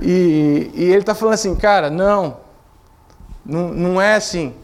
E, 0.00 0.70
e 0.74 0.84
ele 0.84 0.98
está 0.98 1.14
falando 1.14 1.34
assim, 1.34 1.54
cara, 1.54 1.88
não, 1.88 2.38
não, 3.44 3.68
não 3.68 4.00
é 4.00 4.14
assim. 4.14 4.54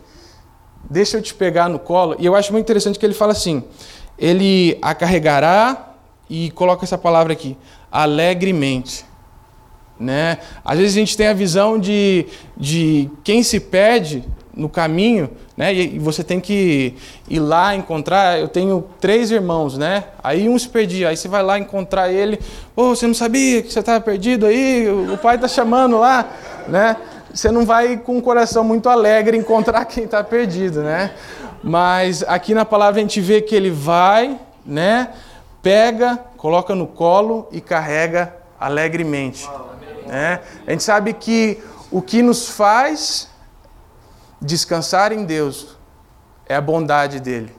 Deixa 0.89 1.17
eu 1.17 1.23
te 1.23 1.33
pegar 1.33 1.69
no 1.69 1.79
colo. 1.79 2.17
E 2.19 2.27
eu 2.27 2.37
acho 2.37 2.53
muito 2.53 2.65
interessante 2.65 2.99
que 2.99 3.07
ele 3.07 3.15
fala 3.15 3.33
assim: 3.33 3.65
ele 4.19 4.79
a 4.83 4.95
carregará, 4.95 5.95
e 6.29 6.51
coloca 6.53 6.85
essa 6.85 6.99
palavra 6.99 7.33
aqui, 7.33 7.57
alegremente. 7.91 9.05
Né? 9.99 10.39
Às 10.65 10.79
vezes 10.79 10.97
a 10.97 10.99
gente 11.01 11.17
tem 11.17 11.29
a 11.29 11.33
visão 11.33 11.79
de, 11.79 12.27
de 12.57 13.11
quem 13.23 13.43
se 13.43 13.61
perde 13.61 14.25
no 14.57 14.69
caminho, 14.69 15.31
né? 15.57 15.73
E, 15.75 15.99
você 15.99 16.23
tem 16.23 16.41
que 16.41 16.95
ir 17.29 17.41
lá 17.41 17.75
encontrar. 17.75 18.39
Eu 18.39 18.49
tenho 18.49 18.85
três 19.01 19.31
irmãos, 19.31 19.77
né? 19.77 20.05
Aí 20.23 20.49
um 20.49 20.59
se 20.59 20.69
perdia, 20.69 21.09
aí 21.09 21.17
você 21.17 21.29
vai 21.29 21.43
lá 21.43 21.59
encontrar 21.59 22.11
ele. 22.11 22.39
Pô, 22.75 22.95
você 22.95 23.07
não 23.07 23.15
sabia 23.15 23.63
que 23.63 23.73
você 23.73 23.81
estava 23.81 24.01
perdido 24.01 24.47
aí? 24.47 24.89
O 25.13 25.19
pai 25.19 25.37
está 25.37 25.49
chamando 25.49 25.99
lá, 25.99 26.29
né? 26.69 26.97
Você 27.33 27.51
não 27.51 27.67
vai 27.67 27.97
com 27.97 28.17
um 28.17 28.21
coração 28.21 28.63
muito 28.63 28.89
alegre 28.89 29.37
encontrar 29.37 29.85
quem 29.87 30.05
está 30.05 30.23
perdido, 30.23 30.83
né? 30.83 31.13
Mas 31.63 32.23
aqui 32.23 32.55
na 32.55 32.65
palavra 32.65 33.01
a 33.01 33.03
gente 33.03 33.21
vê 33.21 33.41
que 33.41 33.55
ele 33.55 33.71
vai, 33.71 34.39
né? 34.65 35.09
Pega, 35.63 36.19
coloca 36.37 36.75
no 36.75 36.87
colo 36.87 37.49
e 37.51 37.61
carrega 37.61 38.35
alegremente. 38.61 39.49
Né? 40.07 40.41
A 40.67 40.71
gente 40.71 40.83
sabe 40.83 41.13
que 41.13 41.63
o 41.91 42.03
que 42.03 42.23
nos 42.23 42.49
faz 42.49 43.29
descansar 44.41 45.13
em 45.13 45.25
Deus 45.25 45.77
é 46.47 46.55
a 46.55 46.61
bondade 46.61 47.21
dele. 47.21 47.55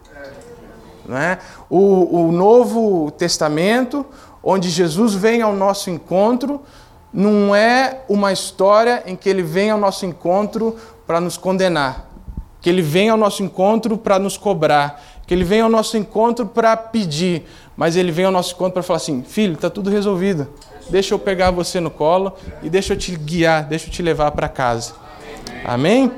Não 1.08 1.18
é? 1.18 1.38
o, 1.70 2.28
o 2.28 2.32
Novo 2.32 3.12
Testamento, 3.12 4.06
onde 4.44 4.70
Jesus 4.70 5.14
vem 5.14 5.42
ao 5.42 5.54
nosso 5.54 5.90
encontro, 5.90 6.62
não 7.12 7.56
é 7.56 8.02
uma 8.10 8.32
história 8.32 9.04
em 9.06 9.16
que 9.16 9.30
ele 9.30 9.42
vem 9.42 9.70
ao 9.70 9.78
nosso 9.78 10.06
encontro 10.06 10.76
para 11.08 11.22
nos 11.22 11.38
condenar, 11.38 12.10
que 12.62 12.70
ele 12.70 12.82
vem 12.82 13.10
ao 13.10 13.18
nosso 13.18 13.44
encontro 13.44 13.98
para 13.98 14.20
nos 14.20 14.38
cobrar, 14.38 15.02
que 15.26 15.34
ele 15.34 15.44
vem 15.44 15.62
ao 15.62 15.70
nosso 15.70 15.98
encontro 15.98 16.46
para 16.46 16.76
pedir, 16.76 17.46
mas 17.76 17.96
ele 17.96 18.12
vem 18.12 18.26
ao 18.26 18.32
nosso 18.32 18.54
encontro 18.54 18.74
para 18.74 18.84
falar 18.84 18.98
assim: 18.98 19.24
filho, 19.24 19.54
está 19.54 19.70
tudo 19.70 19.90
resolvido. 19.90 20.48
Deixa 20.90 21.14
eu 21.14 21.20
pegar 21.20 21.52
você 21.52 21.80
no 21.80 21.90
colo 21.90 22.34
e 22.62 22.70
deixa 22.70 22.94
eu 22.94 22.98
te 22.98 23.16
guiar, 23.16 23.66
deixa 23.66 23.88
eu 23.88 23.92
te 23.92 24.02
levar 24.02 24.32
para 24.32 24.48
casa. 24.48 24.94
Amém? 25.64 26.12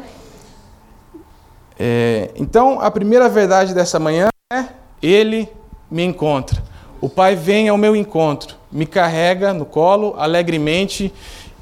É, 1.80 2.32
então, 2.36 2.80
a 2.80 2.90
primeira 2.90 3.30
verdade 3.30 3.74
dessa 3.74 4.00
manhã 4.00 4.28
é: 4.52 4.66
Ele 5.02 5.48
me 5.90 6.04
encontra. 6.04 6.62
O 7.00 7.08
Pai 7.08 7.36
vem 7.36 7.70
ao 7.70 7.78
meu 7.78 7.96
encontro, 7.96 8.56
me 8.72 8.86
carrega 8.86 9.54
no 9.54 9.66
colo 9.66 10.16
alegremente 10.18 11.14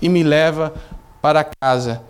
e 0.02 0.08
me 0.08 0.24
leva 0.24 0.74
para 1.22 1.46
casa. 1.62 2.02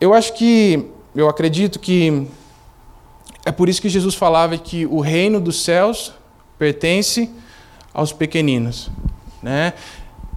Eu 0.00 0.12
acho 0.12 0.34
que, 0.34 0.90
eu 1.14 1.28
acredito 1.28 1.78
que 1.78 2.26
é 3.44 3.52
por 3.52 3.68
isso 3.68 3.80
que 3.80 3.88
Jesus 3.88 4.14
falava 4.14 4.58
que 4.58 4.84
o 4.86 5.00
reino 5.00 5.40
dos 5.40 5.62
céus 5.62 6.12
pertence 6.58 7.30
aos 7.94 8.12
pequeninos, 8.12 8.90
né? 9.42 9.72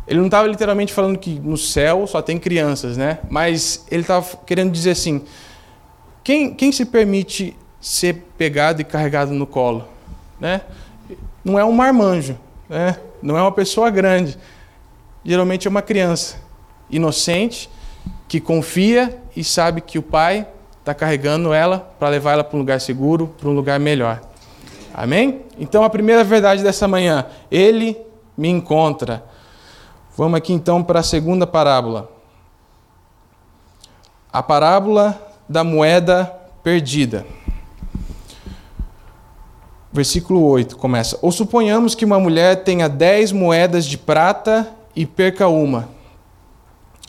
Ele 0.08 0.20
não 0.20 0.27
estava 0.27 0.48
literalmente 0.48 0.93
falando 0.93 1.17
que 1.17 1.39
no 1.39 1.58
céu 1.58 2.05
só 2.08 2.22
tem 2.22 2.38
crianças, 2.38 2.98
né? 2.98 3.20
Mas 3.29 3.86
ele 3.89 4.01
estava 4.01 4.25
querendo 4.46 4.72
dizer 4.72 4.91
assim: 4.91 5.24
quem, 6.24 6.53
quem 6.53 6.72
se 6.72 6.86
permite 6.86 7.55
ser 7.79 8.25
pegado 8.38 8.81
e 8.81 8.84
carregado 8.84 9.31
no 9.31 9.48
colo? 9.48 9.88
Né? 10.39 10.62
Não 11.43 11.58
é 11.58 11.63
um 11.63 11.72
marmanjo, 11.72 12.38
né? 12.67 12.98
não 13.22 13.38
é 13.38 13.41
uma 13.41 13.51
pessoa 13.51 13.89
grande. 13.89 14.38
Geralmente 15.24 15.67
é 15.67 15.70
uma 15.70 15.81
criança 15.81 16.38
inocente 16.89 17.70
que 18.27 18.39
confia 18.39 19.17
e 19.36 19.43
sabe 19.43 19.81
que 19.81 20.00
o 20.00 20.01
pai 20.01 20.48
está 20.79 20.93
carregando 20.93 21.53
ela 21.53 21.79
para 22.00 22.10
levar 22.10 22.34
ela 22.34 22.43
para 22.43 22.55
um 22.58 22.60
lugar 22.60 22.81
seguro, 22.81 23.27
para 23.39 23.48
um 23.48 23.53
lugar 23.53 23.79
melhor. 23.79 24.20
Amém? 24.93 25.41
Então 25.60 25.84
a 25.84 25.89
primeira 25.89 26.24
verdade 26.24 26.63
dessa 26.63 26.88
manhã, 26.88 27.25
ele 27.51 27.98
me 28.41 28.50
encontra. 28.50 29.24
Vamos 30.17 30.36
aqui 30.36 30.51
então 30.51 30.81
para 30.81 31.01
a 31.01 31.03
segunda 31.03 31.45
parábola. 31.45 32.10
A 34.33 34.41
parábola 34.41 35.15
da 35.48 35.63
moeda 35.63 36.25
perdida. 36.63 37.24
Versículo 39.93 40.43
8 40.43 40.75
começa: 40.75 41.19
Ou 41.21 41.31
suponhamos 41.31 41.93
que 41.93 42.03
uma 42.03 42.19
mulher 42.19 42.63
tenha 42.63 42.89
dez 42.89 43.31
moedas 43.31 43.85
de 43.85 43.96
prata 43.96 44.68
e 44.96 45.05
perca 45.05 45.48
uma. 45.48 45.89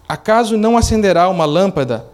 Acaso 0.07 0.59
não 0.59 0.76
acenderá 0.76 1.30
uma 1.30 1.46
lâmpada, 1.46 2.07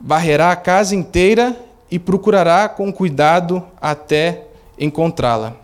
varrerá 0.00 0.52
a 0.52 0.56
casa 0.56 0.94
inteira 0.94 1.56
e 1.90 1.98
procurará 1.98 2.68
com 2.68 2.92
cuidado 2.92 3.64
até 3.80 4.44
encontrá-la? 4.78 5.63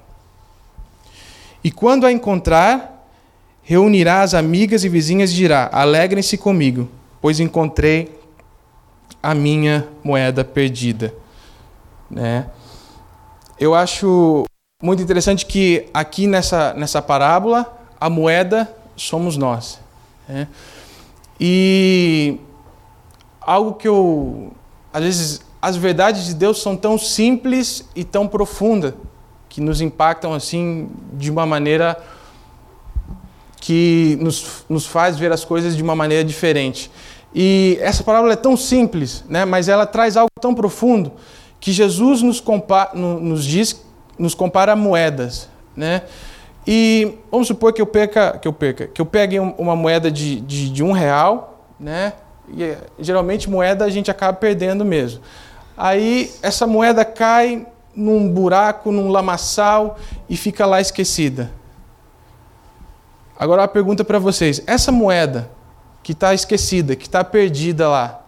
E 1.62 1.70
quando 1.70 2.06
a 2.06 2.12
encontrar, 2.12 3.06
reunirá 3.62 4.22
as 4.22 4.34
amigas 4.34 4.84
e 4.84 4.88
vizinhas 4.88 5.30
e 5.30 5.34
dirá: 5.34 5.68
Alegrem-se 5.72 6.36
comigo, 6.38 6.88
pois 7.20 7.38
encontrei 7.40 8.18
a 9.22 9.34
minha 9.34 9.86
moeda 10.02 10.44
perdida. 10.44 11.14
Né? 12.10 12.46
Eu 13.58 13.74
acho 13.74 14.44
muito 14.82 15.02
interessante 15.02 15.44
que 15.44 15.86
aqui 15.92 16.26
nessa, 16.26 16.72
nessa 16.74 17.02
parábola, 17.02 17.78
a 18.00 18.08
moeda 18.08 18.74
somos 18.96 19.36
nós. 19.36 19.78
Né? 20.28 20.48
E 21.38 22.38
algo 23.40 23.74
que 23.74 23.86
eu. 23.86 24.52
Às 24.92 25.02
vezes, 25.04 25.40
as 25.60 25.76
verdades 25.76 26.24
de 26.24 26.34
Deus 26.34 26.60
são 26.62 26.76
tão 26.76 26.98
simples 26.98 27.88
e 27.94 28.02
tão 28.02 28.26
profundas 28.26 28.94
que 29.50 29.60
nos 29.60 29.82
impactam 29.82 30.32
assim 30.32 30.88
de 31.12 31.30
uma 31.30 31.44
maneira 31.44 31.98
que 33.60 34.16
nos, 34.20 34.64
nos 34.68 34.86
faz 34.86 35.18
ver 35.18 35.30
as 35.32 35.44
coisas 35.44 35.76
de 35.76 35.82
uma 35.82 35.94
maneira 35.94 36.24
diferente. 36.24 36.90
E 37.34 37.76
essa 37.80 38.02
parábola 38.02 38.32
é 38.32 38.36
tão 38.36 38.56
simples, 38.56 39.22
né, 39.28 39.44
mas 39.44 39.68
ela 39.68 39.84
traz 39.84 40.16
algo 40.16 40.30
tão 40.40 40.54
profundo 40.54 41.12
que 41.60 41.72
Jesus 41.72 42.22
nos, 42.22 42.40
compara, 42.40 42.94
nos 42.94 43.44
diz, 43.44 43.84
nos 44.18 44.34
compara 44.34 44.72
a 44.72 44.76
moedas, 44.76 45.48
né? 45.76 46.02
E 46.66 47.18
vamos 47.30 47.48
supor 47.48 47.72
que 47.72 47.82
eu 47.82 47.86
perca, 47.86 48.38
que 48.38 48.48
eu 48.48 48.52
perca, 48.52 48.86
que 48.86 49.00
eu 49.00 49.06
pegue 49.06 49.38
uma 49.38 49.76
moeda 49.76 50.10
de, 50.10 50.40
de, 50.40 50.70
de 50.70 50.82
um 50.82 50.92
real, 50.92 51.66
né? 51.78 52.14
E 52.48 52.76
geralmente 52.98 53.50
moeda 53.50 53.84
a 53.84 53.90
gente 53.90 54.10
acaba 54.10 54.36
perdendo 54.38 54.84
mesmo. 54.84 55.20
Aí 55.76 56.30
essa 56.42 56.66
moeda 56.66 57.04
cai 57.04 57.66
num 58.00 58.28
buraco, 58.28 58.90
num 58.90 59.10
lamaçal 59.10 59.98
e 60.28 60.36
fica 60.36 60.64
lá 60.64 60.80
esquecida. 60.80 61.50
Agora 63.38 63.64
a 63.64 63.68
pergunta 63.68 64.04
para 64.04 64.18
vocês: 64.18 64.62
essa 64.66 64.90
moeda 64.90 65.50
que 66.02 66.12
está 66.12 66.32
esquecida, 66.32 66.96
que 66.96 67.06
está 67.06 67.22
perdida 67.22 67.88
lá, 67.88 68.22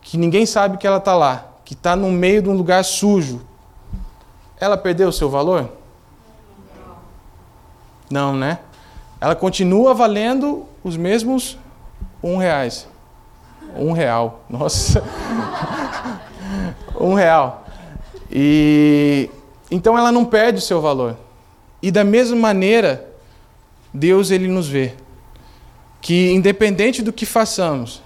que 0.00 0.16
ninguém 0.16 0.46
sabe 0.46 0.78
que 0.78 0.86
ela 0.86 0.98
está 0.98 1.16
lá, 1.16 1.46
que 1.64 1.74
está 1.74 1.96
no 1.96 2.10
meio 2.10 2.42
de 2.42 2.48
um 2.48 2.56
lugar 2.56 2.84
sujo, 2.84 3.42
ela 4.58 4.76
perdeu 4.76 5.08
o 5.08 5.12
seu 5.12 5.28
valor? 5.28 5.70
Não, 8.08 8.36
né? 8.36 8.58
Ela 9.20 9.34
continua 9.34 9.94
valendo 9.94 10.66
os 10.84 10.96
mesmos 10.96 11.58
um 12.22 12.36
reais. 12.36 12.86
Um 13.76 13.92
real. 13.92 14.40
Nossa. 14.48 15.02
um 17.00 17.14
real. 17.14 17.64
E 18.32 19.28
então 19.70 19.96
ela 19.96 20.10
não 20.10 20.24
perde 20.24 20.58
o 20.58 20.62
seu 20.62 20.80
valor. 20.80 21.16
E 21.82 21.90
da 21.90 22.04
mesma 22.04 22.36
maneira, 22.36 23.08
Deus 23.92 24.30
ele 24.30 24.48
nos 24.48 24.68
vê 24.68 24.94
que 26.00 26.32
independente 26.32 27.00
do 27.00 27.12
que 27.12 27.24
façamos, 27.24 28.02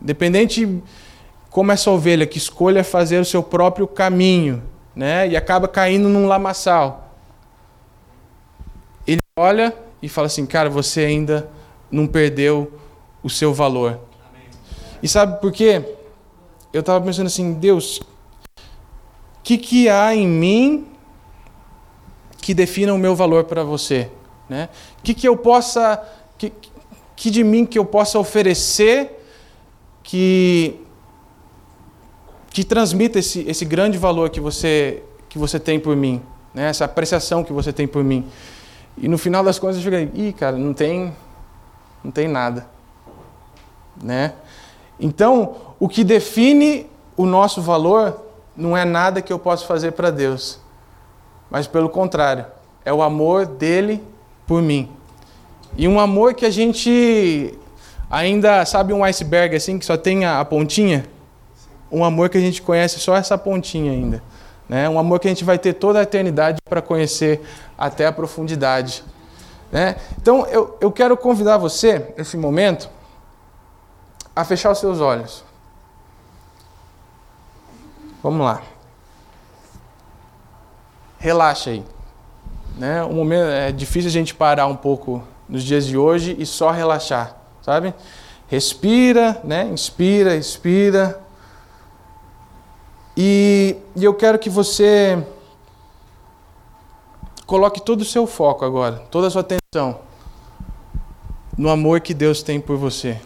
independente 0.00 0.82
como 1.50 1.72
essa 1.72 1.90
ovelha 1.90 2.26
que 2.26 2.38
escolha 2.38 2.84
fazer 2.84 3.18
o 3.18 3.24
seu 3.24 3.42
próprio 3.42 3.88
caminho, 3.88 4.62
né, 4.94 5.28
e 5.28 5.36
acaba 5.36 5.66
caindo 5.66 6.08
num 6.08 6.26
lamaçal, 6.26 7.12
ele 9.06 9.20
olha 9.36 9.74
e 10.00 10.08
fala 10.08 10.28
assim, 10.28 10.46
cara, 10.46 10.70
você 10.70 11.00
ainda 11.00 11.48
não 11.90 12.06
perdeu 12.06 12.72
o 13.22 13.28
seu 13.28 13.52
valor. 13.52 13.98
E 15.02 15.08
sabe 15.08 15.40
por 15.40 15.52
quê? 15.52 15.82
Eu 16.72 16.80
estava 16.80 17.04
pensando 17.04 17.26
assim, 17.26 17.52
Deus, 17.54 18.00
que, 19.44 19.58
que 19.58 19.88
há 19.90 20.14
em 20.14 20.26
mim 20.26 20.88
que 22.38 22.54
defina 22.54 22.92
o 22.94 22.98
meu 22.98 23.14
valor 23.14 23.44
para 23.44 23.62
você? 23.62 24.10
Né? 24.48 24.70
Que, 25.02 25.12
que 25.14 25.28
eu 25.28 25.36
possa. 25.36 26.02
Que, 26.36 26.52
que 27.14 27.30
de 27.30 27.44
mim 27.44 27.64
que 27.64 27.78
eu 27.78 27.84
possa 27.84 28.18
oferecer 28.18 29.20
que 30.02 30.80
que 32.50 32.62
transmita 32.62 33.18
esse, 33.18 33.40
esse 33.48 33.64
grande 33.64 33.98
valor 33.98 34.30
que 34.30 34.40
você 34.40 35.02
que 35.28 35.38
você 35.38 35.58
tem 35.58 35.78
por 35.78 35.96
mim, 35.96 36.22
né? 36.52 36.68
essa 36.68 36.84
apreciação 36.84 37.42
que 37.42 37.52
você 37.52 37.72
tem 37.72 37.86
por 37.86 38.02
mim. 38.02 38.26
E 38.96 39.08
no 39.08 39.18
final 39.18 39.42
das 39.42 39.58
contas 39.58 39.76
eu 39.76 39.82
cheguei, 39.82 40.10
ih, 40.14 40.32
cara, 40.32 40.56
não 40.56 40.72
tem 40.72 41.12
não 42.02 42.10
tem 42.10 42.28
nada, 42.28 42.68
né? 44.02 44.34
Então, 44.98 45.56
o 45.80 45.88
que 45.88 46.04
define 46.04 46.86
o 47.16 47.26
nosso 47.26 47.60
valor 47.60 48.24
não 48.56 48.76
é 48.76 48.84
nada 48.84 49.20
que 49.20 49.32
eu 49.32 49.38
possa 49.38 49.66
fazer 49.66 49.92
para 49.92 50.10
Deus, 50.10 50.60
mas 51.50 51.66
pelo 51.66 51.88
contrário, 51.88 52.46
é 52.84 52.92
o 52.92 53.02
amor 53.02 53.46
dele 53.46 54.02
por 54.46 54.62
mim. 54.62 54.90
E 55.76 55.88
um 55.88 55.98
amor 55.98 56.34
que 56.34 56.46
a 56.46 56.50
gente 56.50 57.58
ainda 58.10 58.64
sabe 58.64 58.92
um 58.92 59.02
iceberg 59.02 59.56
assim 59.56 59.78
que 59.78 59.84
só 59.84 59.96
tem 59.96 60.24
a, 60.24 60.44
pontinha, 60.44 61.06
um 61.90 62.04
amor 62.04 62.28
que 62.28 62.38
a 62.38 62.40
gente 62.40 62.62
conhece 62.62 63.00
só 63.00 63.16
essa 63.16 63.36
pontinha 63.36 63.92
ainda, 63.92 64.22
né? 64.68 64.88
Um 64.88 64.98
amor 64.98 65.18
que 65.18 65.26
a 65.26 65.30
gente 65.30 65.44
vai 65.44 65.58
ter 65.58 65.74
toda 65.74 65.98
a 65.98 66.02
eternidade 66.02 66.58
para 66.68 66.80
conhecer 66.80 67.42
até 67.76 68.06
a 68.06 68.12
profundidade, 68.12 69.04
né? 69.72 69.96
Então 70.20 70.46
eu, 70.46 70.76
eu 70.80 70.92
quero 70.92 71.16
convidar 71.16 71.56
você 71.56 72.14
nesse 72.16 72.36
momento 72.36 72.88
a 74.34 74.44
fechar 74.44 74.70
os 74.70 74.78
seus 74.78 75.00
olhos. 75.00 75.44
Vamos 78.24 78.40
lá. 78.40 78.62
Relaxa 81.18 81.68
aí. 81.68 81.84
Né? 82.78 83.04
Um 83.04 83.12
momento 83.12 83.50
é 83.50 83.70
difícil 83.70 84.08
a 84.08 84.12
gente 84.12 84.34
parar 84.34 84.66
um 84.66 84.74
pouco 84.74 85.22
nos 85.46 85.62
dias 85.62 85.84
de 85.84 85.98
hoje 85.98 86.34
e 86.38 86.46
só 86.46 86.70
relaxar, 86.70 87.36
sabe? 87.60 87.92
Respira, 88.48 89.38
né? 89.44 89.64
Inspira, 89.64 90.34
expira. 90.36 91.22
E, 93.14 93.76
e 93.94 94.02
eu 94.02 94.14
quero 94.14 94.38
que 94.38 94.48
você 94.48 95.22
coloque 97.44 97.78
todo 97.82 98.00
o 98.00 98.06
seu 98.06 98.26
foco 98.26 98.64
agora, 98.64 99.00
toda 99.10 99.26
a 99.26 99.30
sua 99.30 99.42
atenção 99.42 100.00
no 101.58 101.68
amor 101.68 102.00
que 102.00 102.14
Deus 102.14 102.42
tem 102.42 102.58
por 102.58 102.78
você. 102.78 103.20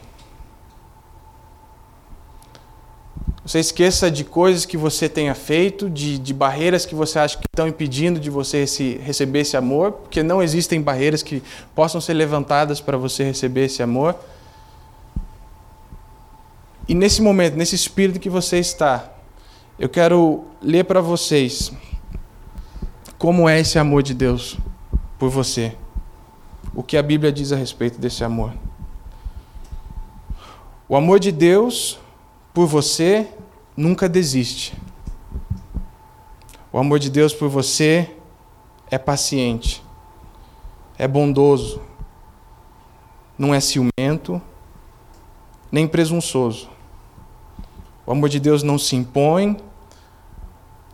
Você 3.48 3.60
esqueça 3.60 4.10
de 4.10 4.24
coisas 4.24 4.66
que 4.66 4.76
você 4.76 5.08
tenha 5.08 5.34
feito, 5.34 5.88
de, 5.88 6.18
de 6.18 6.34
barreiras 6.34 6.84
que 6.84 6.94
você 6.94 7.18
acha 7.18 7.38
que 7.38 7.46
estão 7.50 7.66
impedindo 7.66 8.20
de 8.20 8.28
você 8.28 8.58
esse, 8.58 8.98
receber 8.98 9.38
esse 9.38 9.56
amor, 9.56 9.92
porque 9.92 10.22
não 10.22 10.42
existem 10.42 10.82
barreiras 10.82 11.22
que 11.22 11.42
possam 11.74 11.98
ser 11.98 12.12
levantadas 12.12 12.78
para 12.78 12.98
você 12.98 13.24
receber 13.24 13.64
esse 13.64 13.82
amor. 13.82 14.14
E 16.86 16.92
nesse 16.92 17.22
momento, 17.22 17.56
nesse 17.56 17.74
espírito 17.74 18.20
que 18.20 18.28
você 18.28 18.58
está, 18.58 19.10
eu 19.78 19.88
quero 19.88 20.44
ler 20.60 20.84
para 20.84 21.00
vocês 21.00 21.72
como 23.16 23.48
é 23.48 23.60
esse 23.60 23.78
amor 23.78 24.02
de 24.02 24.12
Deus 24.12 24.58
por 25.18 25.30
você. 25.30 25.74
O 26.74 26.82
que 26.82 26.98
a 26.98 27.02
Bíblia 27.02 27.32
diz 27.32 27.50
a 27.50 27.56
respeito 27.56 27.98
desse 27.98 28.22
amor. 28.22 28.52
O 30.86 30.94
amor 30.94 31.18
de 31.18 31.32
Deus 31.32 31.98
por 32.52 32.66
você 32.66 33.26
nunca 33.78 34.08
desiste. 34.08 34.76
O 36.72 36.78
amor 36.78 36.98
de 36.98 37.08
Deus 37.08 37.32
por 37.32 37.48
você 37.48 38.12
é 38.90 38.98
paciente, 38.98 39.84
é 40.98 41.06
bondoso, 41.06 41.80
não 43.38 43.54
é 43.54 43.60
ciumento, 43.60 44.42
nem 45.70 45.86
presunçoso. 45.86 46.68
O 48.04 48.10
amor 48.10 48.28
de 48.28 48.40
Deus 48.40 48.64
não 48.64 48.80
se 48.80 48.96
impõe, 48.96 49.56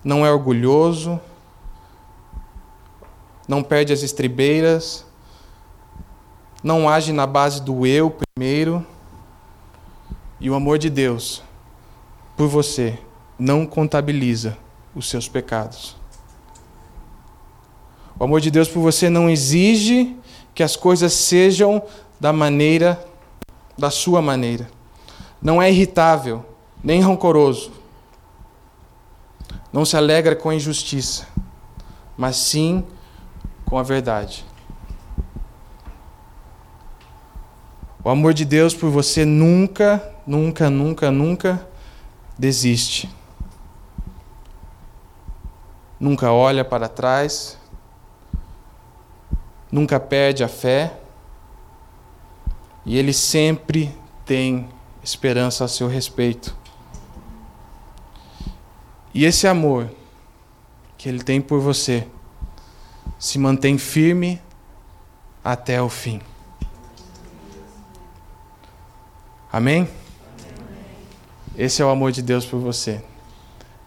não 0.05 0.27
é 0.27 0.31
orgulhoso, 0.31 1.19
não 3.49 3.63
perde 3.63 3.95
as 3.95 4.03
estribeiras, 4.03 5.07
não 6.63 6.87
age 6.87 7.15
na 7.15 7.27
base 7.27 7.63
do 7.63 7.87
eu 7.87 8.11
primeiro. 8.11 8.87
E 10.39 10.51
o 10.51 10.55
amor 10.55 10.77
de 10.79 10.91
Deus 10.91 11.43
por 12.37 12.49
você 12.49 12.99
não 13.39 13.67
contabiliza 13.67 14.57
os 14.95 15.09
seus 15.09 15.29
pecados. 15.29 15.97
O 18.19 18.25
amor 18.25 18.41
de 18.41 18.51
Deus 18.51 18.69
por 18.69 18.81
você 18.81 19.11
não 19.11 19.29
exige 19.29 20.17
que 20.55 20.63
as 20.63 20.77
coisas 20.77 21.13
sejam 21.13 21.83
da 22.19 22.33
maneira, 22.33 23.05
da 23.77 23.91
sua 23.91 24.23
maneira. 24.23 24.69
Não 25.43 25.61
é 25.61 25.71
irritável, 25.71 26.45
nem 26.83 27.01
rancoroso. 27.01 27.73
Não 29.73 29.85
se 29.85 29.97
alegra 29.97 30.37
com 30.37 30.49
a 30.49 30.55
injustiça, 30.55 31.27
mas 32.17 32.37
sim 32.37 32.85
com 33.65 33.77
a 33.77 33.83
verdade. 33.83 34.45
O 38.05 38.09
amor 38.09 38.33
de 38.33 38.45
Deus 38.45 38.75
por 38.75 38.91
você 38.91 39.25
nunca, 39.25 40.15
nunca, 40.27 40.71
nunca, 40.71 41.11
nunca 41.11 41.74
desiste. 42.39 43.09
Nunca 45.99 46.33
olha 46.33 46.65
para 46.65 46.89
trás, 46.89 47.59
nunca 49.71 49.99
perde 49.99 50.45
a 50.45 50.49
fé, 50.49 50.99
e 52.85 52.99
ele 52.99 53.13
sempre 53.13 53.97
tem 54.27 54.69
esperança 55.03 55.65
a 55.65 55.69
seu 55.69 55.89
respeito. 55.89 56.55
E 59.13 59.25
esse 59.25 59.47
amor 59.47 59.91
que 60.99 61.09
ele 61.09 61.23
tem 61.23 61.41
por 61.41 61.61
você 61.61 62.07
se 63.19 63.39
mantém 63.39 63.79
firme 63.79 64.43
até 65.43 65.81
o 65.81 65.89
fim. 65.89 66.21
Amém? 69.53 69.89
Esse 71.57 71.81
é 71.81 71.85
o 71.85 71.89
amor 71.89 72.11
de 72.11 72.21
Deus 72.21 72.45
por 72.45 72.59
você. 72.59 73.01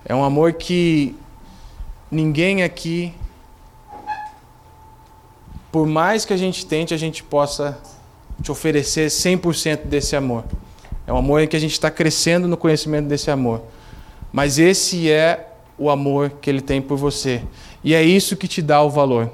É 0.05 0.15
um 0.15 0.23
amor 0.23 0.53
que 0.53 1.13
ninguém 2.09 2.63
aqui, 2.63 3.13
por 5.69 5.85
mais 5.85 6.23
que 6.23 6.31
a 6.31 6.37
gente 6.37 6.65
tente, 6.65 6.93
a 6.93 6.97
gente 6.97 7.21
possa 7.21 7.77
te 8.41 8.49
oferecer 8.49 9.07
100% 9.09 9.83
desse 9.83 10.15
amor. 10.15 10.45
É 11.05 11.11
um 11.11 11.17
amor 11.17 11.41
em 11.41 11.47
que 11.47 11.57
a 11.57 11.59
gente 11.59 11.73
está 11.73 11.91
crescendo 11.91 12.47
no 12.47 12.55
conhecimento 12.55 13.07
desse 13.09 13.29
amor. 13.29 13.61
Mas 14.31 14.57
esse 14.57 15.11
é 15.11 15.49
o 15.77 15.89
amor 15.89 16.29
que 16.41 16.49
ele 16.49 16.61
tem 16.61 16.81
por 16.81 16.97
você. 16.97 17.43
E 17.83 17.93
é 17.93 18.01
isso 18.01 18.37
que 18.37 18.47
te 18.47 18.61
dá 18.61 18.81
o 18.81 18.89
valor. 18.89 19.29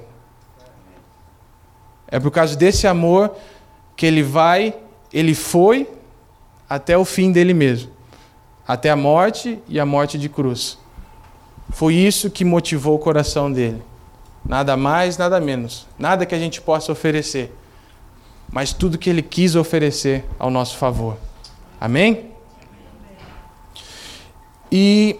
É 2.07 2.19
por 2.19 2.31
causa 2.31 2.55
desse 2.55 2.87
amor 2.87 3.35
que 3.95 4.07
ele 4.07 4.23
vai, 4.23 4.73
ele 5.13 5.35
foi 5.35 5.87
até 6.67 6.97
o 6.97 7.05
fim 7.05 7.31
dele 7.31 7.53
mesmo 7.53 7.93
até 8.67 8.89
a 8.89 8.95
morte 8.95 9.59
e 9.67 9.79
a 9.79 9.85
morte 9.85 10.17
de 10.17 10.29
cruz. 10.29 10.77
Foi 11.69 11.95
isso 11.95 12.29
que 12.29 12.45
motivou 12.45 12.95
o 12.95 12.99
coração 12.99 13.51
dele. 13.51 13.81
Nada 14.45 14.75
mais, 14.75 15.17
nada 15.17 15.39
menos. 15.39 15.87
Nada 15.97 16.25
que 16.25 16.35
a 16.35 16.39
gente 16.39 16.61
possa 16.61 16.91
oferecer, 16.91 17.55
mas 18.51 18.73
tudo 18.73 18.97
que 18.97 19.09
ele 19.09 19.21
quis 19.21 19.55
oferecer 19.55 20.25
ao 20.37 20.49
nosso 20.49 20.77
favor. 20.77 21.17
Amém? 21.79 22.31
E 24.71 25.19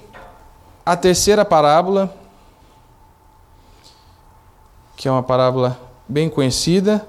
a 0.86 0.96
terceira 0.98 1.46
parábola, 1.46 2.16
que 4.96 5.08
é 5.08 5.12
uma 5.12 5.24
parábola 5.24 5.80
bem 6.08 6.30
conhecida, 6.30 7.08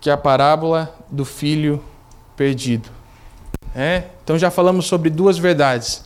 que 0.00 0.10
é 0.10 0.12
a 0.12 0.16
parábola 0.16 0.94
do 1.10 1.24
filho 1.24 1.82
perdido. 2.36 2.99
É? 3.74 4.04
Então 4.24 4.38
já 4.38 4.50
falamos 4.50 4.86
sobre 4.86 5.10
duas 5.10 5.38
verdades. 5.38 6.04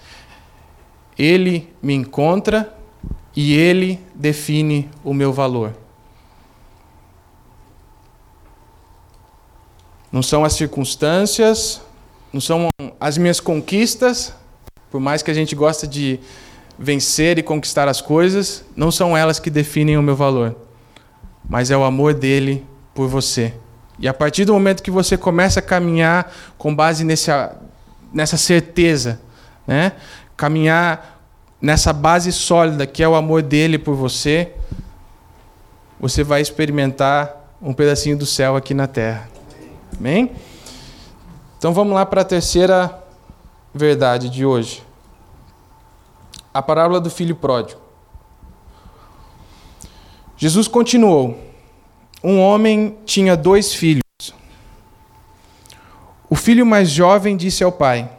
Ele 1.19 1.73
me 1.83 1.95
encontra 1.95 2.75
e 3.35 3.55
ele 3.55 4.01
define 4.15 4.91
o 5.03 5.15
meu 5.15 5.33
valor. 5.33 5.75
Não 10.13 10.23
são 10.23 10.45
as 10.45 10.53
circunstâncias, 10.53 11.81
não 12.33 12.41
são 12.41 12.69
as 13.01 13.19
minhas 13.19 13.41
conquistas, 13.41 14.33
por 14.91 15.01
mais 15.01 15.23
que 15.23 15.31
a 15.31 15.35
gente 15.35 15.57
goste 15.57 15.89
de 15.89 16.21
vencer 16.79 17.39
e 17.39 17.43
conquistar 17.43 17.89
as 17.89 18.01
coisas, 18.01 18.65
não 18.77 18.91
são 18.91 19.17
elas 19.17 19.39
que 19.39 19.51
definem 19.51 19.97
o 19.97 20.03
meu 20.03 20.15
valor, 20.15 20.57
mas 21.49 21.71
é 21.71 21.77
o 21.77 21.85
amor 21.85 22.15
dele 22.15 22.65
por 22.95 23.09
você. 23.09 23.55
E 23.99 24.09
a 24.09 24.15
partir 24.15 24.45
do 24.45 24.53
momento 24.53 24.83
que 24.83 24.91
você 24.91 25.17
começa 25.17 25.61
a 25.61 25.63
caminhar 25.63 26.33
com 26.59 26.75
base 26.75 27.05
nessa, 27.05 27.57
nessa 28.13 28.37
certeza, 28.37 29.21
né? 29.67 29.93
caminhar 30.37 31.21
nessa 31.61 31.93
base 31.93 32.33
sólida 32.33 32.87
que 32.87 33.03
é 33.03 33.09
o 33.09 33.15
amor 33.15 33.43
dele 33.43 33.79
por 33.79 33.95
você, 33.95 34.53
você 35.99 36.23
vai 36.25 36.43
experimentar 36.43 37.57
um 37.63 37.73
pedacinho 37.73 38.17
do 38.17 38.27
céu 38.27 38.57
aqui 38.57 38.75
na 38.75 38.87
terra. 38.87 39.29
Amém? 39.99 40.33
Então 41.57 41.73
vamos 41.73 41.95
lá 41.95 42.05
para 42.05 42.21
a 42.21 42.25
terceira 42.25 43.03
verdade 43.73 44.29
de 44.29 44.45
hoje. 44.45 44.83
A 46.53 46.61
parábola 46.61 47.01
do 47.01 47.09
filho 47.09 47.35
pródigo. 47.35 47.81
Jesus 50.37 50.69
continuou 50.69 51.39
um 52.25 52.41
homem 52.41 52.97
tinha 53.05 53.37
dois 53.37 53.75
filhos. 53.75 54.03
O 56.31 56.35
filho 56.35 56.65
mais 56.65 56.89
jovem 56.89 57.37
disse 57.37 57.63
ao 57.63 57.71
pai: 57.71 58.11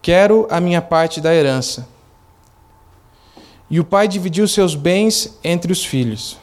Quero 0.00 0.48
a 0.50 0.58
minha 0.58 0.80
parte 0.80 1.20
da 1.20 1.34
herança. 1.34 1.86
E 3.70 3.78
o 3.78 3.84
pai 3.84 4.08
dividiu 4.08 4.48
seus 4.48 4.74
bens 4.74 5.38
entre 5.44 5.70
os 5.70 5.84
filhos. 5.84 6.38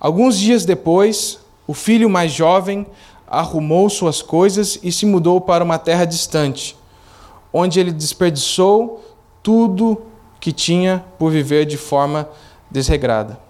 Alguns 0.00 0.38
dias 0.38 0.64
depois, 0.64 1.38
o 1.66 1.74
filho 1.74 2.08
mais 2.08 2.32
jovem 2.32 2.86
arrumou 3.26 3.90
suas 3.90 4.22
coisas 4.22 4.78
e 4.82 4.90
se 4.90 5.04
mudou 5.04 5.42
para 5.42 5.62
uma 5.62 5.78
terra 5.78 6.06
distante, 6.06 6.74
onde 7.52 7.78
ele 7.78 7.92
desperdiçou 7.92 9.04
tudo 9.42 10.00
que 10.40 10.52
tinha 10.52 11.04
por 11.18 11.30
viver 11.30 11.66
de 11.66 11.76
forma 11.76 12.26
desregrada. 12.70 13.45